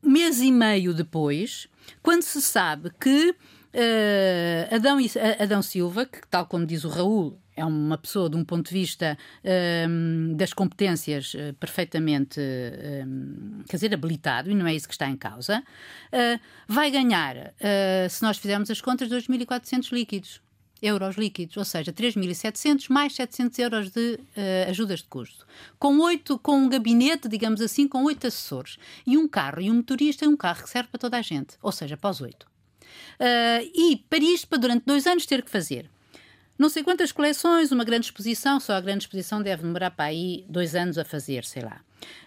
[0.01, 1.67] mês e meio depois,
[2.05, 4.99] quando se sabe que uh, Adão,
[5.41, 8.75] Adão Silva, que tal como diz o Raul, é uma pessoa, de um ponto de
[8.75, 9.19] vista
[9.89, 15.09] um, das competências, uh, perfeitamente, um, quer dizer, habilitado, e não é isso que está
[15.09, 20.45] em causa, uh, vai ganhar, uh, se nós fizermos as contas, 2.400 líquidos.
[20.83, 24.21] Euros líquidos, ou seja, 3.700 mais 700 euros de
[24.69, 25.47] ajudas de custo.
[25.79, 28.77] Com oito, com um gabinete, digamos assim, com oito assessores.
[29.07, 31.57] E um carro e um motorista e um carro que serve para toda a gente,
[31.63, 32.47] ou seja, para os oito.
[33.75, 35.91] e para isto, para durante dois anos ter que fazer
[36.59, 40.45] não sei quantas coleções, uma grande exposição, só a grande exposição deve demorar para aí
[40.49, 41.81] dois anos a fazer, sei lá.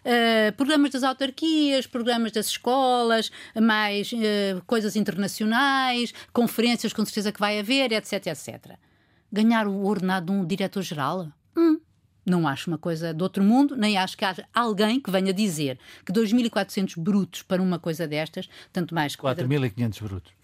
[0.03, 7.39] Uh, programas das autarquias, programas das escolas, mais uh, coisas internacionais, conferências com certeza que
[7.39, 8.77] vai haver, etc, etc.
[9.31, 11.27] Ganhar o ordenado de um diretor-geral?
[11.57, 11.79] Hum,
[12.25, 15.79] não acho uma coisa do outro mundo, nem acho que haja alguém que venha dizer
[16.05, 19.15] que 2.400 brutos para uma coisa destas, tanto mais...
[19.15, 20.38] 4.500 brutos.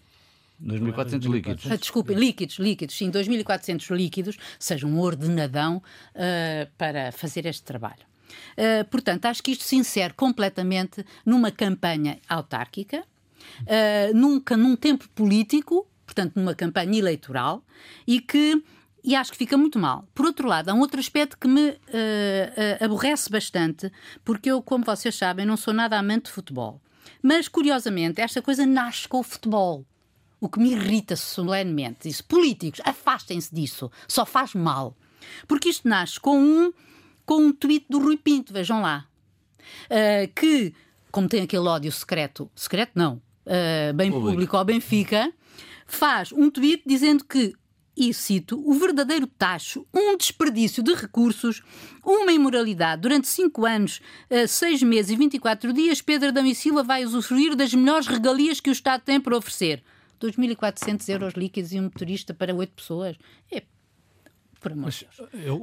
[0.62, 1.70] 2.400 líquidos.
[1.70, 8.04] Ah, desculpem, líquidos, líquidos, sim, 2.400 líquidos, seja um ordenadão uh, para fazer este trabalho.
[8.56, 13.00] Uh, portanto, acho que isto se insere completamente numa campanha autárquica,
[13.62, 17.62] uh, nunca num tempo político, portanto, numa campanha eleitoral,
[18.06, 18.62] e que
[19.06, 20.04] e acho que fica muito mal.
[20.12, 23.90] Por outro lado, há um outro aspecto que me uh, uh, aborrece bastante,
[24.24, 26.82] porque eu, como vocês sabem, não sou nada amante de futebol.
[27.22, 29.86] Mas, curiosamente, esta coisa nasce com o futebol.
[30.40, 34.96] O que me irrita solenemente, isso, políticos, afastem-se disso, só faz mal.
[35.48, 36.72] Porque isto nasce com um,
[37.24, 39.06] com um tweet do Rui Pinto, vejam lá,
[39.90, 40.74] uh, que,
[41.10, 43.14] como tem aquele ódio secreto, secreto não,
[43.46, 44.30] uh, bem público.
[44.30, 45.32] público ao Benfica,
[45.86, 47.54] faz um tweet dizendo que
[47.96, 51.62] e cito, o verdadeiro tacho, um desperdício de recursos,
[52.04, 53.00] uma imoralidade.
[53.00, 57.56] Durante cinco anos, eh, seis meses e 24 dias, Pedro Adão e Silva vai usufruir
[57.56, 59.82] das melhores regalias que o Estado tem para oferecer.
[60.20, 63.16] 2.400 euros líquidos e um motorista para oito pessoas.
[63.50, 63.62] É,
[64.60, 65.30] por amor de Deus.
[65.32, 65.56] Eu...
[65.56, 65.62] Uh,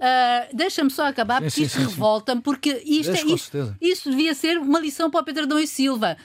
[0.54, 4.58] Deixa-me só acabar, sim, porque sim, isto revolta-me, porque isto, é, isto, isto, devia ser
[4.58, 6.18] uma lição para o Pedro Adão e Silva.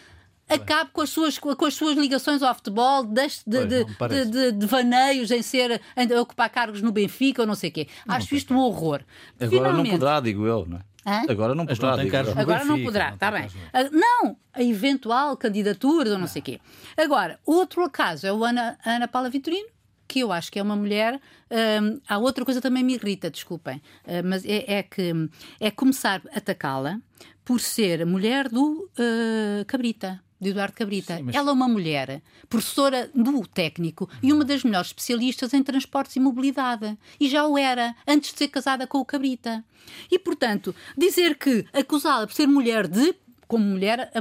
[0.49, 4.53] Acabe com as, suas, com as suas ligações ao futebol, deixe de, de, de, de,
[4.53, 7.87] de vaneios em ser em ocupar cargos no Benfica ou não sei o quê.
[8.07, 9.03] Não, Acho isto um horror.
[9.39, 10.81] Agora Finalmente, não poderá, digo eu, não é?
[11.09, 11.23] Hã?
[11.29, 11.97] Agora não poderá.
[11.97, 13.49] Não Agora não poderá, está bem.
[13.73, 16.61] Ah, não, a eventual candidatura ou não sei o quê.
[16.97, 19.69] Agora, outro caso é o Ana, Ana Paula Vitorino,
[20.07, 21.21] que eu acho que é uma mulher.
[21.51, 25.13] Hum, há outra coisa que também me irrita, desculpem, uh, mas é, é, que
[25.59, 27.01] é começar a atacá-la
[27.45, 30.21] por ser mulher do uh, Cabrita.
[30.41, 31.17] De Eduardo Cabrita.
[31.17, 31.35] Sim, mas...
[31.35, 36.21] Ela é uma mulher, professora do técnico e uma das melhores especialistas em transportes e
[36.21, 36.97] mobilidade.
[37.19, 39.65] E já o era, antes de ser casada com o Cabrita.
[40.11, 43.15] E, portanto, dizer que acusá-la por ser mulher de.
[43.47, 44.13] Como mulher,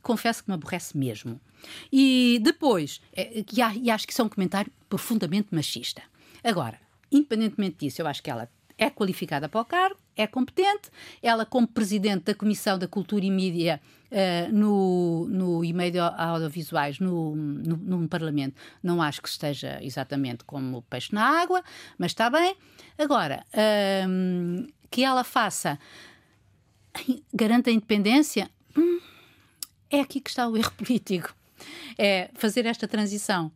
[0.00, 1.40] confesso que me aborrece mesmo.
[1.92, 6.02] E depois, é, e acho que isso é um comentário profundamente machista.
[6.42, 6.78] Agora,
[7.10, 10.90] independentemente disso, eu acho que ela é qualificada para o cargo, é competente.
[11.22, 16.98] Ela, como presidente da Comissão da Cultura e Mídia uh, no, no, e Meio Audiovisuais
[16.98, 21.62] no, no, Parlamento, não acho que esteja exatamente como peixe na água,
[21.98, 22.56] mas está bem.
[22.98, 25.78] Agora, uh, que ela faça,
[27.32, 29.00] garanta a independência, hum,
[29.90, 31.34] é aqui que está o erro político.
[31.96, 33.50] É fazer esta transição.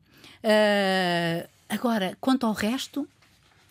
[0.44, 3.09] Uh, agora, quanto ao resto,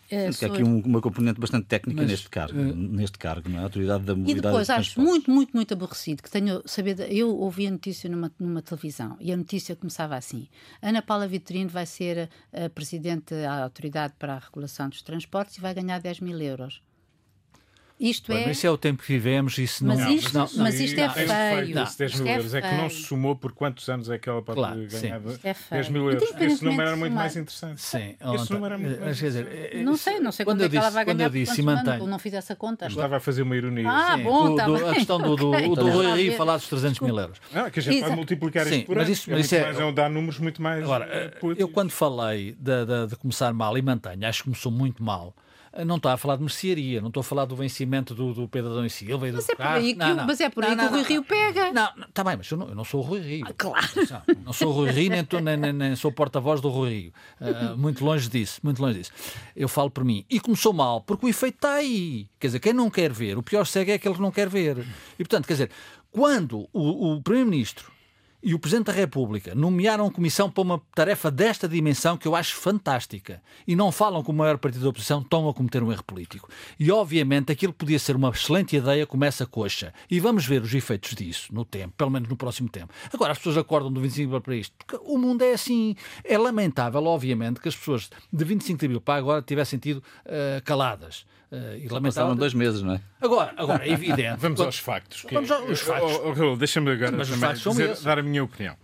[0.10, 3.62] é, Há aqui uma componente bastante técnica Mas, neste, cargo, uh, neste cargo, não é?
[3.62, 4.40] A autoridade da mobilidade.
[4.40, 7.12] E depois acho muito, muito, muito aborrecido que tenho saber.
[7.12, 10.48] Eu ouvi a notícia numa, numa televisão e a notícia começava assim:
[10.82, 15.62] Ana Paula Vitorino vai ser a presidente da autoridade para a regulação dos transportes e
[15.62, 16.82] vai ganhar 10 mil euros.
[18.00, 18.46] Isto é...
[18.46, 20.12] Mas isso é o tempo que vivemos, isso mas não...
[20.12, 21.76] Isto, não, não, mas isto é feio.
[21.76, 22.54] Não, 10 mil euros.
[22.54, 25.22] É, é, que não se somou por quantos anos é que ela pode claro, ganhar
[25.44, 26.30] é 10 mil euros.
[26.40, 27.82] Esse número era muito mais interessante.
[27.82, 28.16] Sim.
[28.36, 29.78] Esse número era muito mais interessante.
[29.84, 32.00] Não sei, não sei quando é que ela vai ganhar eu disse, mantém...
[32.00, 32.86] não fiz essa conta.
[32.86, 33.90] Estava a fazer uma ironia.
[33.90, 34.24] Ah, Sim.
[34.24, 35.70] bom, tá A questão do, do, okay.
[35.70, 37.40] do Rui Rio falar dos 300 mil euros.
[37.52, 40.10] Não, que a gente pode multiplicar isto por mas isso, mas isso é, é dar
[40.10, 44.44] números muito mais Agora, eh, eu quando falei de começar mal e mantenho, acho que
[44.46, 45.34] começou muito mal
[45.86, 48.72] não está a falar de mercearia, não estou a falar do vencimento do, do Pedro
[48.72, 49.28] Adão e Silva.
[49.28, 50.26] E do mas, é por aí que, não, não.
[50.26, 51.72] mas é por aí não, que o Rui Rio pega.
[51.72, 53.46] Não, está bem, mas eu não, eu não sou o Rui Rio.
[53.48, 53.88] Ah, claro.
[54.10, 56.90] Não, não sou o Rui Rio, nem, tô, nem, nem, nem sou porta-voz do Rui
[56.90, 57.14] Rio.
[57.40, 59.12] Uh, muito longe disso, muito longe disso.
[59.56, 60.26] Eu falo por mim.
[60.30, 62.28] E começou mal, porque o efeito está aí.
[62.40, 64.86] Quer dizer, quem não quer ver, o pior cego é aquele que não quer ver.
[65.14, 65.72] E, portanto, quer dizer,
[66.12, 67.97] quando o, o Primeiro-Ministro
[68.42, 72.56] e o Presidente da República nomearam comissão para uma tarefa desta dimensão que eu acho
[72.56, 76.04] fantástica e não falam com o maior partido da oposição, estão a cometer um erro
[76.04, 76.50] político.
[76.80, 79.94] E obviamente aquilo que podia ser uma excelente ideia começa coxa.
[80.10, 82.94] E vamos ver os efeitos disso no tempo, pelo menos no próximo tempo.
[83.12, 85.96] Agora as pessoas acordam do 25 de abril para isto, porque o mundo é assim.
[86.24, 90.64] É lamentável, obviamente, que as pessoas de 25 de abril para agora tivessem tido uh,
[90.64, 91.26] caladas.
[91.52, 93.02] Uh, e Passaram dois meses, não é?
[93.22, 94.38] Agora, agora é evidente.
[94.42, 95.22] Vamos aos factos.
[95.22, 95.34] Que...
[95.34, 96.12] Vamos aos factos.
[96.12, 98.76] Oh, oh, oh, Deixa-me agora dizer, dar a minha opinião.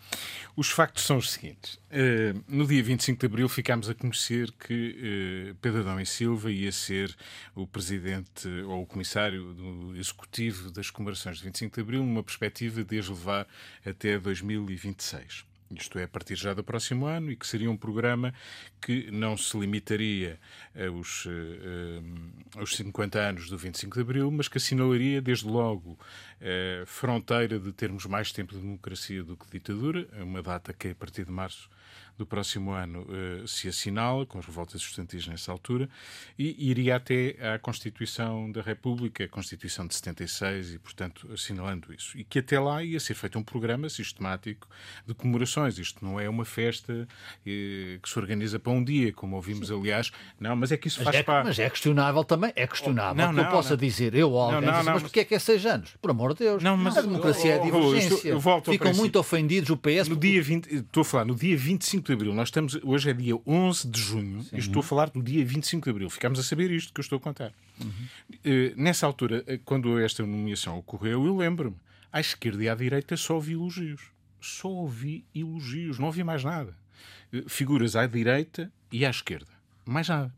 [0.55, 1.75] Os factos são os seguintes.
[1.91, 6.51] Uh, no dia 25 de abril ficámos a conhecer que uh, Pedro Adão e Silva
[6.51, 7.13] ia ser
[7.55, 12.83] o presidente ou o comissário do executivo das comemorações de 25 de abril, numa perspectiva
[12.83, 13.45] de as levar
[13.85, 18.33] até 2026 isto é, a partir já do próximo ano, e que seria um programa
[18.81, 20.39] que não se limitaria
[20.75, 21.29] aos, uh,
[22.57, 25.97] aos 50 anos do 25 de Abril, mas que assinalaria, desde logo,
[26.41, 30.95] a fronteira de termos mais tempo de democracia do que ditadura, uma data que, a
[30.95, 31.69] partir de março
[32.17, 35.89] do próximo ano uh, se assinala, com as revoltas estudantis nessa altura,
[36.37, 42.17] e iria até à Constituição da República, a Constituição de 76, e, portanto, assinalando isso.
[42.17, 44.67] E que até lá ia ser feito um programa sistemático
[45.05, 45.77] de comemorações.
[45.77, 47.05] Isto não é uma festa uh,
[47.43, 50.11] que se organiza para um dia, como ouvimos, aliás.
[50.39, 51.47] Não, mas é que isso mas faz é, parte.
[51.47, 52.53] Mas é questionável também.
[52.55, 53.77] É questionável não, que não, eu possa não.
[53.77, 55.95] dizer, eu alguém, não, não, mas porquê é que é seis anos?
[56.01, 56.61] Por amor de Deus.
[56.61, 58.37] Não, mas, a democracia oh, é divergência.
[58.37, 60.07] Oh, oh, Ficam muito ofendidos o PS.
[60.07, 62.33] No dia 20, estou a falar, no dia 25 25 de Abril.
[62.33, 64.55] Nós estamos, hoje é dia 11 de junho Sim.
[64.55, 66.09] e estou a falar do dia 25 de Abril.
[66.09, 67.53] Ficámos a saber isto que eu estou a contar.
[67.79, 67.89] Uhum.
[67.89, 71.77] Uh, nessa altura, eh, quando esta nomeação ocorreu, eu lembro-me.
[72.11, 74.11] À esquerda e à direita só ouvi elogios.
[74.39, 76.77] Só ouvi elogios, não ouvi mais nada.
[77.33, 79.51] Uh, figuras à direita e à esquerda.
[79.85, 80.33] Mais nada.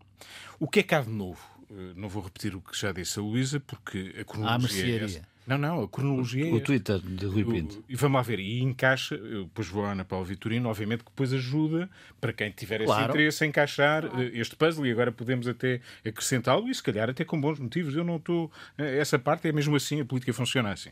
[0.59, 1.41] O que é que há de novo?
[1.69, 5.34] Uh, não vou repetir o que já disse a Luísa, porque a cronologia é essa.
[5.47, 6.57] Não, não, a cronologia o, é.
[6.57, 7.83] O Twitter de Rui Pinto.
[7.87, 11.31] E vamos lá ver, e encaixa, depois vou à Ana Paula Vitorino, obviamente que depois
[11.33, 13.11] ajuda para quem tiver esse claro.
[13.11, 14.23] interesse a encaixar claro.
[14.23, 17.95] Eh, este puzzle e agora podemos até acrescentá-lo e se calhar até com bons motivos.
[17.95, 18.51] Eu não estou.
[18.77, 20.91] Eh, essa parte é mesmo assim, a política funciona assim.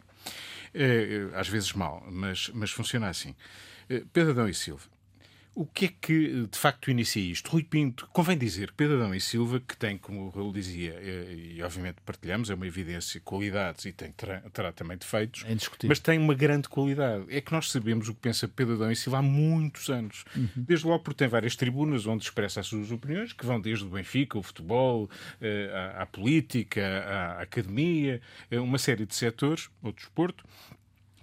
[0.74, 3.36] É, às vezes mal, mas, mas funciona assim.
[4.12, 4.93] Pedro Adão e Silva.
[5.56, 7.52] O que é que de facto inicia isto?
[7.52, 11.00] Rui Pinto, convém dizer que Pedro Adão e Silva, que tem, como o Raul dizia,
[11.00, 15.88] e, e obviamente partilhamos, é uma evidência, qualidades e tem, terá, terá também defeitos, é
[15.88, 17.26] mas tem uma grande qualidade.
[17.30, 20.26] É que nós sabemos o que pensa Pedro Adão e Silva há muitos anos.
[20.36, 20.50] Uhum.
[20.56, 23.89] Desde logo porque tem várias tribunas onde expressa as suas opiniões, que vão desde o
[23.89, 25.08] Benfica, o futebol,
[25.39, 28.20] eh, à, à política, à, à academia,
[28.52, 30.44] uma série de setores, o desporto,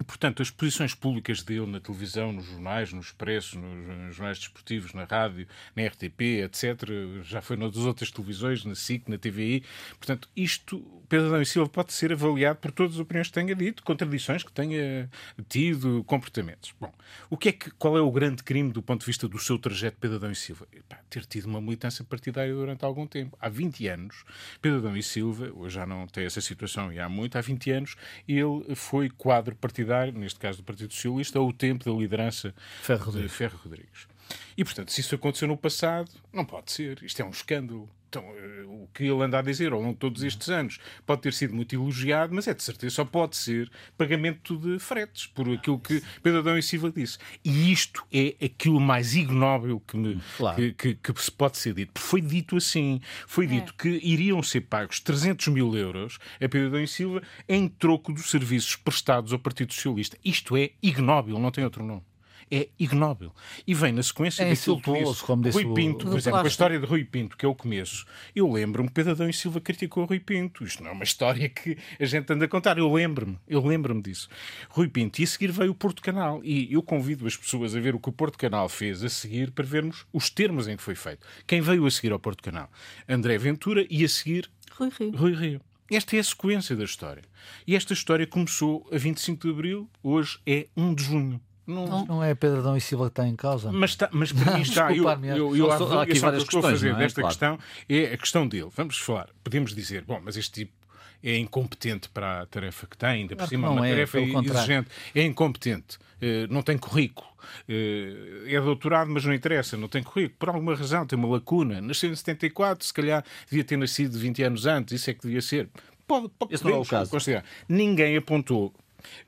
[0.03, 5.03] portanto, as posições públicas dele na televisão, nos jornais, nos expressos, nos jornais desportivos, na
[5.05, 9.63] rádio, na RTP, etc., já foi nas outras televisões, na SIC, na TVI.
[9.97, 13.53] Portanto, isto, Pedro Adão e Silva pode ser avaliado por todas as opiniões que tenha
[13.53, 15.11] dito, contradições que tenha
[15.49, 16.73] tido, comportamentos.
[16.79, 16.89] Bom,
[17.29, 19.59] o que é que, qual é o grande crime do ponto de vista do seu
[19.59, 20.65] trajeto, Pedro Adão e Silva?
[20.71, 23.37] Epá, ter tido uma militância partidária durante algum tempo.
[23.41, 24.23] Há 20 anos,
[24.61, 27.71] Pedro Adão e Silva, hoje já não tem essa situação e há muito, há 20
[27.71, 32.55] anos, ele foi quadro partidário neste caso do Partido Socialista, ou o tempo da liderança
[32.81, 33.31] Ferro Rodrigues.
[33.31, 34.07] de Ferro Rodrigues.
[34.55, 37.03] E, portanto, se isso aconteceu no passado, não pode ser.
[37.03, 37.89] Isto é um escândalo.
[38.11, 41.21] Então, eh, o que ele anda a dizer ao longo de todos estes anos pode
[41.21, 45.49] ter sido muito elogiado, mas é de certeza só pode ser pagamento de fretes, por
[45.49, 47.17] aquilo que Pedro Adão e Silva disse.
[47.41, 50.57] E isto é aquilo mais ignóbil que, me, claro.
[50.57, 52.01] que, que, que, se pode ser dito.
[52.01, 53.81] Foi dito assim: foi dito é.
[53.81, 58.29] que iriam ser pagos 300 mil euros a Pedro Adão e Silva em troco dos
[58.29, 60.17] serviços prestados ao Partido Socialista.
[60.23, 62.10] Isto é ignóbil, não tem outro nome
[62.51, 63.33] é ignóbil.
[63.65, 66.79] E vem na sequência é daquilo que disse como Rui Pinto, por exemplo, a história
[66.79, 68.05] de Rui Pinto, que é o começo.
[68.35, 70.63] Eu lembro-me que Pedro Adão e Silva criticou Rui Pinto.
[70.63, 72.77] Isto não é uma história que a gente anda a contar.
[72.77, 74.27] Eu lembro-me, eu lembro-me disso.
[74.69, 76.43] Rui Pinto, e a seguir veio o Porto Canal.
[76.43, 79.51] E eu convido as pessoas a ver o que o Porto Canal fez a seguir
[79.51, 81.25] para vermos os termos em que foi feito.
[81.47, 82.69] Quem veio a seguir ao Porto Canal?
[83.07, 85.15] André Ventura e a seguir Rui Rio.
[85.15, 85.61] Rui Rio.
[85.91, 87.21] Esta é a sequência da história.
[87.67, 91.41] E esta história começou a 25 de abril, hoje é 1 de junho.
[91.65, 93.71] Não, não é Pedro Adão e Silva que está em causa.
[93.71, 94.91] Mas, está, mas para mim está.
[94.91, 96.95] eu, eu, eu, eu, há aqui várias estou a fazer é?
[96.95, 97.33] desta claro.
[97.33, 98.69] questão é a questão dele.
[98.75, 99.29] Vamos falar.
[99.43, 100.81] Podemos dizer, bom, mas este tipo
[101.23, 104.89] é incompetente para a tarefa que tem, ainda por cima, é uma é, tarefa exigente.
[105.13, 107.27] É incompetente, eh, não tem currículo.
[107.69, 110.35] Eh, é doutorado, mas não interessa, não tem currículo.
[110.39, 111.79] Por alguma razão, tem uma lacuna.
[111.79, 115.41] Nasceu em 74, se calhar devia ter nascido 20 anos antes, isso é que devia
[115.41, 115.69] ser.
[116.07, 117.11] Pode, pode Esse não é o caso.
[117.11, 117.45] Considerar.
[117.69, 118.73] Ninguém apontou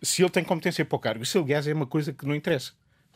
[0.02, 1.24] se ele tem competência para o cargo.
[1.24, 2.74] Isso, aliás, é uma coisa que não interessa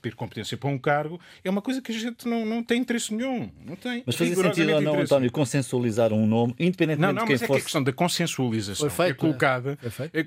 [0.07, 3.13] ter competência para um cargo é uma coisa que a gente não, não tem interesse
[3.13, 3.51] nenhum.
[3.65, 4.03] Não tem.
[4.05, 7.41] Mas fazia sentido ou não, António, consensualizar um nome, independentemente não, não, de quem mas
[7.41, 7.51] fosse...
[7.51, 9.77] é que a questão da consensualização feito, é colocada,
[10.13, 10.19] é?
[10.19, 10.23] a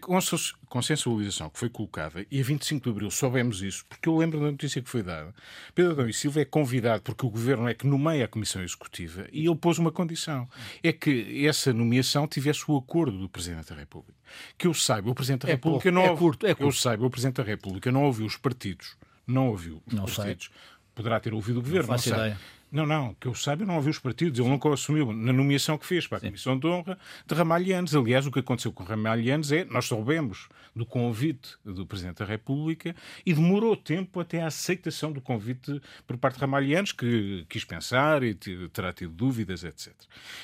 [0.67, 4.51] consensualização que foi colocada, e a 25 de Abril soubemos isso, porque eu lembro da
[4.51, 5.35] notícia que foi dada.
[5.75, 9.27] Pedro Adão e Silva é convidado, porque o Governo é que nomeia a Comissão Executiva,
[9.33, 10.49] e ele pôs uma condição,
[10.83, 14.19] é que essa nomeação tivesse o acordo do Presidente da República.
[14.57, 16.15] Que eu saiba, o Presidente da é República pouco, não...
[16.15, 16.63] É curto, é curto.
[16.63, 18.97] Eu saiba, o Presidente da República não ouviu os partidos
[19.31, 20.47] não ouviu os não partidos.
[20.47, 20.55] Sei.
[20.95, 22.13] Poderá ter ouvido o governo, não, não sei.
[22.13, 22.39] Ideia.
[22.73, 24.39] Não, não, que eu saiba, não ouviu os partidos.
[24.39, 26.61] Ele nunca assumiu na nomeação que fez para a Comissão Sim.
[26.61, 27.95] de Honra de Ramalhianes.
[27.95, 32.95] Aliás, o que aconteceu com Ramalhianes é, nós soubemos do convite do Presidente da República
[33.27, 38.23] e demorou tempo até a aceitação do convite por parte de Ramalhianes, que quis pensar
[38.23, 38.35] e
[38.73, 39.93] terá tido dúvidas, etc.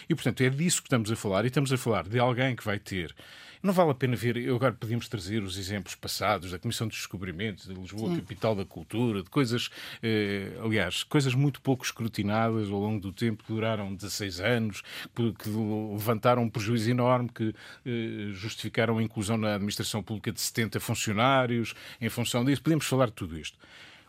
[0.09, 1.45] E, portanto, é disso que estamos a falar.
[1.45, 3.15] E estamos a falar de alguém que vai ter
[3.67, 6.97] não vale a pena ver, eu agora podíamos trazer os exemplos passados da Comissão dos
[6.97, 8.21] Descobrimentos, de Lisboa, Sim.
[8.21, 9.69] capital da cultura, de coisas,
[10.03, 14.83] eh, aliás, coisas muito pouco escrutinadas ao longo do tempo, que duraram 16 anos,
[15.15, 15.51] que
[15.93, 21.75] levantaram um prejuízo enorme, que eh, justificaram a inclusão na administração pública de 70 funcionários
[22.01, 22.63] em função disso.
[22.63, 23.59] Podemos falar de tudo isto.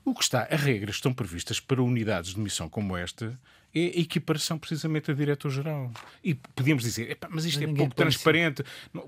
[0.05, 3.37] O que está, as regras estão previstas para unidades de missão como esta,
[3.73, 5.91] é a equiparação precisamente a diretor-geral.
[6.23, 8.63] E podíamos dizer, mas isto mas é pouco transparente.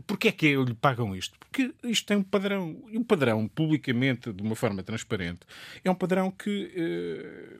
[0.06, 1.38] Porquê é que lhe pagam isto?
[1.40, 2.84] Porque isto tem um padrão.
[2.92, 5.42] E um padrão, publicamente, de uma forma transparente,
[5.84, 6.72] é um padrão que.
[6.76, 7.58] Eh,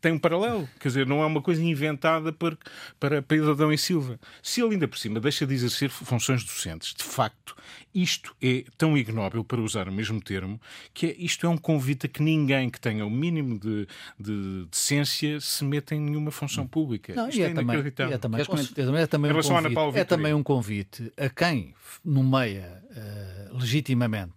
[0.00, 0.68] tem um paralelo.
[0.78, 2.56] Quer dizer, não é uma coisa inventada para,
[2.98, 4.18] para Pedro Adão e Silva.
[4.42, 7.54] Se ele ainda por cima deixa de exercer funções docentes, de facto,
[7.94, 10.60] isto é tão ignóbil, para usar o mesmo termo,
[10.94, 13.86] que é, isto é um convite a que ninguém que tenha o mínimo de,
[14.18, 17.14] de decência se meta em nenhuma função pública.
[17.14, 20.34] Não, isto é, é também, é também, é também, é também, um convite, é também
[20.34, 24.32] um convite a quem nomeia uh, legitimamente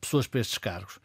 [0.00, 0.98] pessoas para estes cargos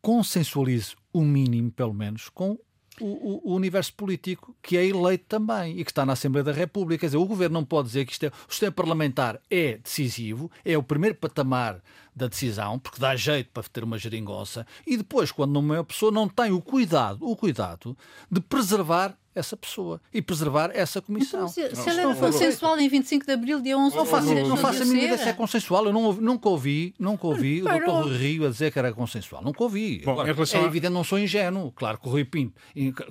[0.00, 2.58] consensualize o mínimo, pelo menos, com
[3.00, 7.00] o, o, universo político que é eleito também e que está na Assembleia da República.
[7.00, 10.50] Quer dizer, o governo não pode dizer que isto é, o sistema parlamentar é decisivo,
[10.64, 11.80] é o primeiro patamar
[12.14, 16.28] da decisão, porque dá jeito para ter uma geringonça, e depois, quando uma pessoa não
[16.28, 17.96] tem o cuidado, o cuidado
[18.30, 21.40] de preservar essa pessoa e preservar essa comissão.
[21.40, 24.56] Então, se, se ela é consensual em 25 de abril, dia 11 Não faço, não
[24.56, 25.86] faço a mínima ideia se é consensual.
[25.86, 29.42] Eu não, nunca ouvi, nunca ouvi o doutor Rio a dizer que era consensual.
[29.42, 30.02] Nunca ouvi.
[30.04, 31.72] Bom, Agora, é evidente, não sou ingênuo.
[31.72, 32.54] Claro que o Rui Pinto,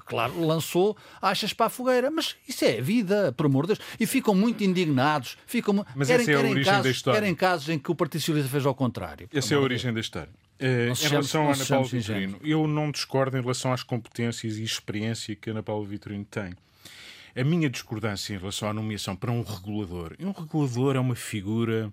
[0.05, 2.11] claro, lançou achas para a fogueira.
[2.11, 3.79] Mas isso é vida, por amor de Deus.
[3.99, 5.37] E ficam muito indignados.
[5.45, 7.19] Ficam, mas querem, essa é a origem casos, da história.
[7.21, 8.88] Querem casos em que o Partido Socialista fez ao contrário.
[9.33, 10.29] Essa é a origem da história.
[10.59, 14.63] Uh, em relação a Ana Paula Vitorino, eu não discordo em relação às competências e
[14.63, 16.53] experiência que a Ana Paula Vitorino tem.
[17.35, 20.15] A minha discordância em relação à nomeação para um regulador.
[20.19, 21.91] Um regulador é uma figura.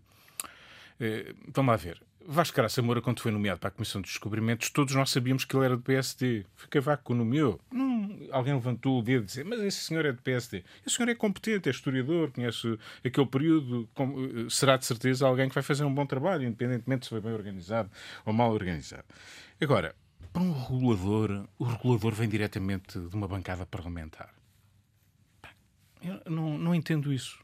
[1.00, 2.02] Uh, vamos lá ver.
[2.28, 5.56] Vasco Graça Moura, quando foi nomeado para a Comissão dos Descobrimentos, todos nós sabíamos que
[5.56, 6.44] ele era do PSD.
[6.56, 7.60] Foi Cavaco que o nomeou.
[7.70, 7.85] Não,
[8.30, 10.64] alguém levantou o dedo e disse, mas esse senhor é do PSD.
[10.86, 15.54] Esse senhor é competente, é historiador, conhece aquele período, eh, será de certeza alguém que
[15.54, 17.90] vai fazer um bom trabalho, independentemente se foi bem organizado
[18.24, 19.04] ou mal organizado.
[19.60, 19.94] Agora,
[20.32, 24.35] para um regulador, o regulador vem diretamente de uma bancada parlamentar.
[26.06, 27.38] Eu não, não entendo isso.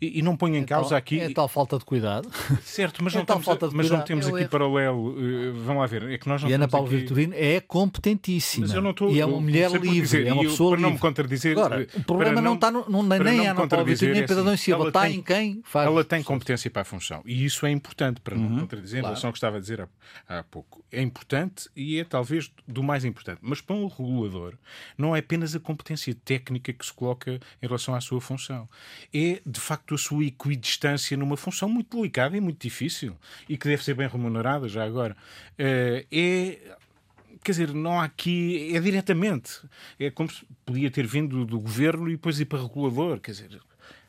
[0.00, 1.20] E, e não ponho em é causa tal, aqui.
[1.20, 2.30] É tal falta de cuidado.
[2.62, 5.10] Certo, mas é não, temos, falta de mas não temos aqui paralelo.
[5.10, 6.04] Uh, vamos lá ver.
[6.10, 7.30] É que nós não e Ana Paula aqui...
[7.34, 8.66] É competentíssima.
[8.66, 10.00] Mas eu não estou, e é uma mulher livre.
[10.00, 10.82] Dizer, é uma pessoa para livre.
[10.82, 11.58] não me contradizer.
[11.58, 14.88] Agora, o problema não, está no, nem é Ana Paula Vitorino nem Pedro Adão Silva.
[14.88, 15.86] Está em quem faz.
[15.86, 17.22] Ela tem competência para a função.
[17.24, 19.80] E isso é importante para não uhum, contradizer em relação ao que estava a dizer
[19.80, 20.84] há, há pouco.
[20.90, 23.40] É importante e é talvez do mais importante.
[23.42, 24.54] Mas para um regulador
[24.96, 28.68] não é apenas a competência técnica que se coloca em relação à sua função
[29.12, 33.16] é de facto a sua equidistância numa função muito delicada e muito difícil
[33.48, 35.16] e que deve ser bem remunerada já agora.
[35.58, 36.76] Eh, é
[37.42, 38.74] quer dizer, não há aqui.
[38.74, 39.60] É diretamente.
[39.98, 43.20] É como se podia ter vindo do governo e depois ir para regulador.
[43.20, 43.60] Quer dizer,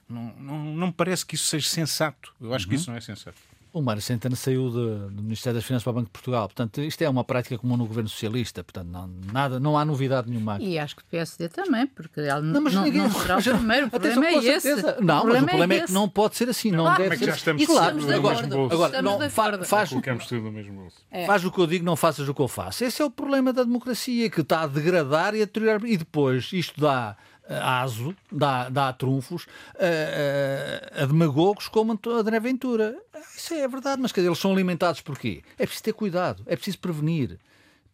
[0.08, 2.34] não, não, não me parece que isso seja sensato.
[2.42, 2.70] Eu acho uhum.
[2.70, 3.38] que isso não é sensato.
[3.72, 6.48] O Mário Centeno saiu de, do Ministério das Finanças para o Banco de Portugal.
[6.48, 8.64] Portanto, isto é uma prática comum no governo socialista.
[8.64, 10.70] Portanto, não, nada, não há novidade nenhuma aqui.
[10.70, 13.42] E acho que o PSD também, porque ele não, mas não, ninguém, não será o
[13.44, 13.88] primeiro.
[13.88, 14.76] O problema é esse.
[15.02, 16.72] Não, o mas o problema é, é, que não pode ser assim.
[16.72, 17.26] Não, não deve ser.
[17.26, 20.98] Já estamos claro, de agora, agora não, fa, faz, tudo no mesmo bolso.
[21.12, 21.26] É.
[21.28, 22.84] Faz o que eu digo, não faças o que eu faço.
[22.84, 25.86] Esse é o problema da democracia, que está a degradar e a deteriorar.
[25.86, 27.16] E depois isto dá
[27.50, 29.48] aso, dá, dá trunfos
[29.78, 32.96] a, a, a demagogos como André Ventura.
[33.36, 35.42] Isso é verdade, mas quer dizer, eles são alimentados por quê?
[35.58, 37.40] É preciso ter cuidado, é preciso prevenir,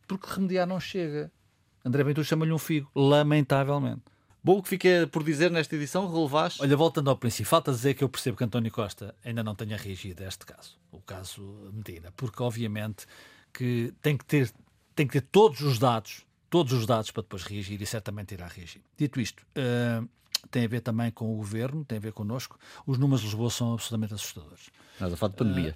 [0.08, 1.32] porque remediar não chega.
[1.84, 4.02] André Ventura chama-lhe um figo, lamentavelmente.
[4.44, 6.60] Bom, o que fica por dizer nesta edição, relevás?
[6.60, 9.76] Olha, voltando ao princípio, falta dizer que eu percebo que António Costa ainda não tenha
[9.76, 13.08] reagido a este caso, o caso Medina, porque obviamente
[13.52, 14.52] que tem que ter,
[14.94, 16.25] tem que ter todos os dados
[16.56, 18.82] todos os dados para depois reagir e certamente irá reagir.
[18.98, 20.08] Dito isto, uh,
[20.50, 22.58] tem a ver também com o governo, tem a ver connosco.
[22.88, 24.70] Os números de Lisboa são absolutamente assustadores.
[24.94, 25.76] Estás a falar de pandemia.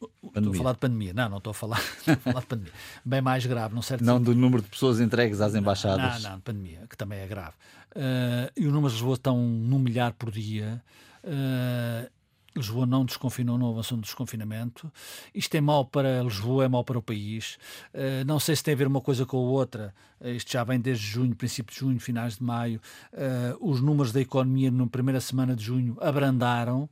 [0.00, 1.12] Uh, Estou a falar de pandemia.
[1.12, 2.72] Não, não estou a falar, estou a falar de pandemia.
[3.04, 4.04] Bem mais grave, não certo?
[4.04, 6.22] Não do número de pessoas entregues às embaixadas.
[6.22, 7.56] Não, não, pandemia, que também é grave.
[7.90, 10.80] Uh, e os números de Lisboa estão num milhar por dia.
[11.24, 12.08] Uh,
[12.56, 14.92] Lisboa não desconfinou, não avançou no desconfinamento.
[15.34, 17.58] Isto é mau para Lisboa, é mau para o país.
[17.94, 19.94] Uh, não sei se tem a ver uma coisa com a outra.
[20.20, 22.80] Uh, isto já vem desde junho, princípio de junho, finais de maio.
[23.12, 26.88] Uh, os números da economia na primeira semana de junho abrandaram.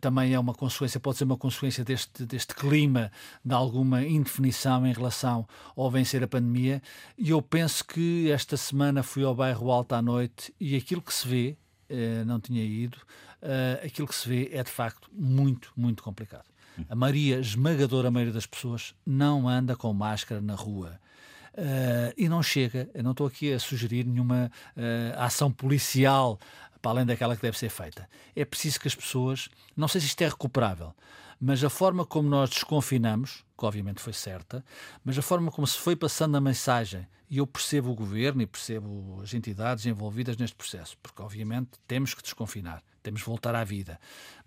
[0.00, 3.12] também é uma consequência, pode ser uma consequência deste, deste clima,
[3.44, 6.80] de alguma indefinição em relação ao vencer a pandemia.
[7.18, 11.12] E eu penso que esta semana fui ao bairro Alto à noite e aquilo que
[11.12, 11.58] se vê,
[12.24, 12.96] não tinha ido,
[13.42, 16.44] uh, aquilo que se vê é de facto muito, muito complicado.
[16.88, 20.98] A maioria, esmagadora maioria das pessoas, não anda com máscara na rua.
[21.52, 26.38] Uh, e não chega, eu não estou aqui a sugerir nenhuma uh, ação policial
[26.80, 28.08] para além daquela que deve ser feita.
[28.34, 30.94] É preciso que as pessoas, não sei se isto é recuperável,
[31.40, 34.64] mas a forma como nós desconfinamos, que obviamente foi certa,
[35.04, 38.46] mas a forma como se foi passando a mensagem, e eu percebo o governo e
[38.46, 43.64] percebo as entidades envolvidas neste processo, porque obviamente temos que desconfinar temos de voltar à
[43.64, 43.98] vida.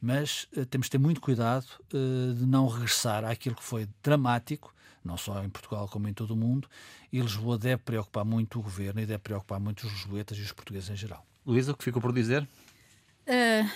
[0.02, 4.74] Mas uh, temos de ter muito cuidado uh, de não regressar àquilo que foi dramático,
[5.04, 6.68] não só em Portugal como em todo o mundo,
[7.12, 10.52] e Lisboa deve preocupar muito o governo e deve preocupar muito os lisboetas e os
[10.52, 11.26] portugueses em geral.
[11.46, 12.48] Luísa, o que ficou por dizer?
[13.28, 13.70] Uh,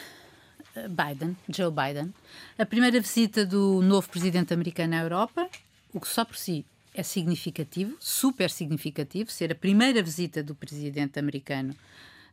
[0.89, 2.13] Biden, Joe Biden.
[2.57, 5.49] A primeira visita do novo presidente americano à Europa,
[5.93, 11.19] o que só por si é significativo, super significativo, ser a primeira visita do presidente
[11.19, 11.75] americano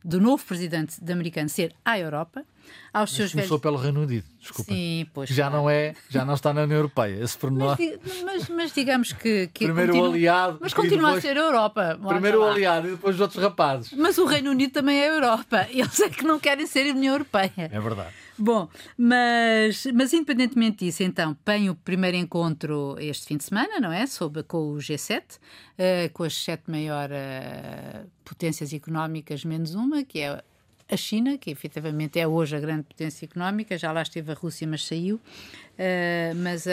[0.05, 2.45] do novo presidente americano ser à Europa,
[2.93, 3.63] aos mas seus começou velhos...
[3.63, 4.71] pelo Reino Unido, desculpa.
[4.71, 5.31] Sim, pois.
[5.31, 5.57] Já claro.
[5.57, 7.25] não é, já não está na União Europeia.
[7.25, 7.77] Esse pormenor.
[7.79, 10.11] Mas, mas, mas digamos que, que primeiro continua...
[10.11, 11.25] o aliado, mas continua depois...
[11.25, 11.99] a ser a Europa.
[12.07, 13.93] Primeiro o aliado e depois os outros rapazes.
[13.95, 15.67] Mas o Reino Unido também é a Europa.
[15.73, 17.53] Eles é que não querem ser a União Europeia.
[17.57, 18.13] É verdade.
[18.37, 18.69] Bom,
[18.99, 24.07] mas, mas independentemente disso, então, tem o primeiro encontro este fim de semana, não é?
[24.07, 25.41] Sobre, com o G7, uh,
[25.79, 30.43] eh, com as sete maiores uh, potências económicas, menos uma, que é
[30.89, 34.67] a China, que efetivamente é hoje a grande potência económica, já lá esteve a Rússia,
[34.67, 35.17] mas saiu.
[35.17, 36.67] Uh, mas,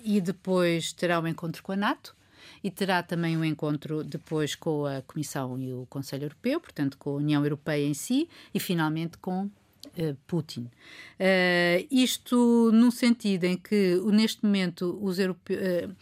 [0.00, 2.16] e depois terá um encontro com a NATO
[2.62, 7.10] e terá também um encontro depois com a Comissão e o Conselho Europeu, portanto, com
[7.10, 9.50] a União Europeia em si e finalmente com
[9.98, 10.70] Uh, Putin.
[11.18, 15.52] Uh, isto num sentido em que, neste momento, os europe...
[15.52, 15.94] Uh,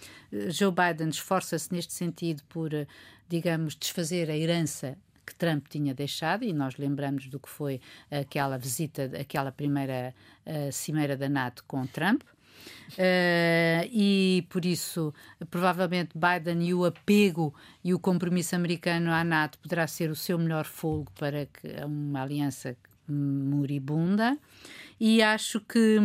[0.50, 2.70] Joe Biden esforça-se neste sentido por,
[3.28, 4.96] digamos, desfazer a herança
[5.26, 7.80] que Trump tinha deixado, e nós lembramos do que foi
[8.10, 10.14] aquela visita, aquela primeira
[10.70, 12.22] cimeira da NATO com Trump.
[12.92, 15.14] Uh, e por isso,
[15.50, 17.54] provavelmente, Biden e o apego
[17.84, 22.22] e o compromisso americano à NATO poderá ser o seu melhor fogo para que uma
[22.22, 22.76] aliança
[23.08, 24.36] moribunda.
[24.98, 25.98] E acho que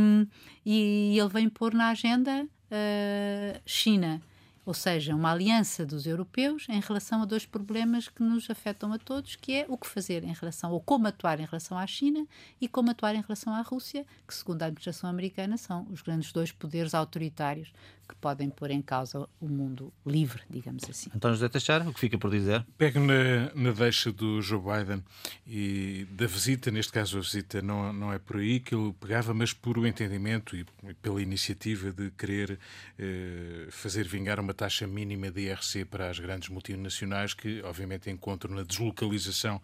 [0.65, 4.21] e ele vem pôr na agenda uh, China
[4.65, 8.97] ou seja, uma aliança dos europeus em relação a dois problemas que nos afetam a
[8.97, 12.25] todos, que é o que fazer em relação, ou como atuar em relação à China
[12.59, 16.31] e como atuar em relação à Rússia, que segundo a administração americana são os grandes
[16.31, 17.71] dois poderes autoritários
[18.07, 21.09] que podem pôr em causa o mundo livre, digamos assim.
[21.15, 22.65] António José Teixeira, o que fica por dizer?
[22.77, 25.03] Pego na, na deixa do Joe Biden
[25.45, 29.33] e da visita, neste caso a visita não, não é por aí que ele pegava,
[29.33, 30.65] mas por o entendimento e
[31.01, 32.59] pela iniciativa de querer
[32.97, 38.55] eh, fazer vingar uma taxa mínima de IRC para as grandes multinacionais que, obviamente, encontram
[38.55, 39.61] na deslocalização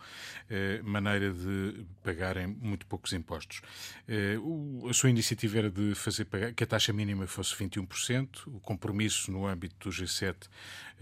[0.49, 3.61] eh, maneira de pagarem muito poucos impostos.
[4.07, 8.30] Eh, o, a sua iniciativa era de fazer pagar, que a taxa mínima fosse 21%,
[8.47, 10.35] o compromisso no âmbito do G7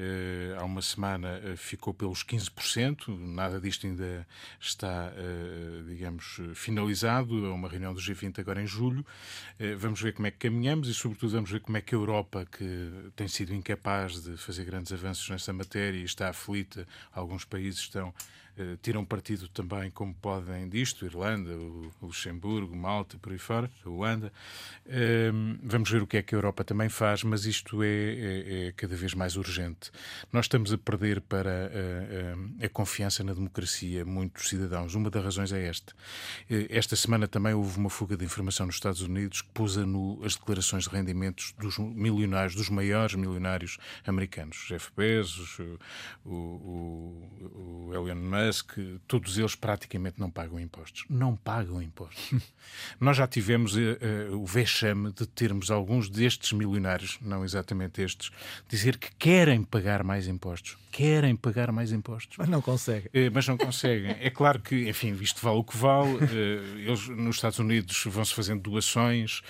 [0.01, 4.25] eh, há uma semana eh, ficou pelos 15%, nada disto ainda
[4.57, 7.45] está, eh, digamos, finalizado.
[7.45, 9.05] Há uma reunião do G20 agora em julho.
[9.77, 12.47] Vamos ver como é que caminhamos e, sobretudo, vamos ver como é que a Europa,
[12.49, 17.81] que tem sido incapaz de fazer grandes avanços nessa matéria e está aflita, alguns países
[17.81, 18.13] estão
[18.59, 23.89] eh, tiram partido também como podem disto, Irlanda, o Luxemburgo, Malta, por aí fora, a
[23.89, 24.33] Luanda.
[24.85, 28.67] Ehm, vamos ver o que é que a Europa também faz, mas isto é, é,
[28.67, 29.91] é cada vez mais urgente.
[30.33, 34.93] Nós estamos a perder para a, eh, a, eh, a, confiança na democracia muitos cidadãos.
[34.93, 35.93] Uma das razões é esta.
[36.49, 40.35] Esta semana também houve uma fuga de informação nos Estados Unidos que pôs no as
[40.35, 44.65] declarações de rendimentos dos milionários, dos maiores milionários americanos.
[44.67, 45.59] Jeff Bezos,
[46.25, 51.05] o, o, o Elon Musk, que todos eles praticamente não pagam impostos.
[51.09, 52.33] Não pagam impostos.
[52.99, 53.79] Nós já tivemos uh,
[54.31, 58.31] uh, o vexame de termos alguns destes milionários, não exatamente estes,
[58.67, 60.77] dizer que querem pagar mais impostos.
[60.91, 62.37] Querem pagar mais impostos.
[62.37, 63.07] Mas não conseguem.
[63.07, 64.15] Uh, mas não conseguem.
[64.19, 66.17] é claro que, enfim, isto vale o que vale.
[66.77, 69.41] eles nos Estados Unidos vão-se fazendo doações,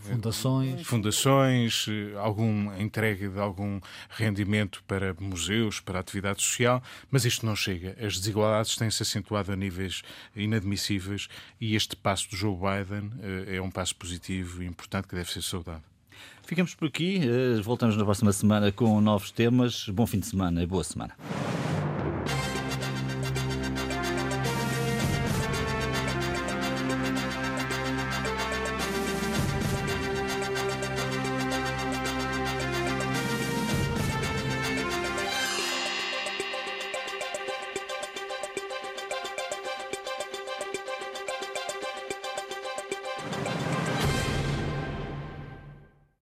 [0.00, 1.86] fundações, fundações
[2.20, 8.18] alguma entrega de algum rendimento para museus, para atividade social, mas isto não chega as
[8.18, 10.02] desigualdades têm-se acentuado a níveis
[10.34, 11.28] inadmissíveis
[11.60, 15.30] e este passo do Joe Biden eh, é um passo positivo e importante que deve
[15.30, 15.82] ser saudado.
[16.42, 19.88] Ficamos por aqui, eh, voltamos na próxima semana com novos temas.
[19.88, 21.14] Bom fim de semana e boa semana.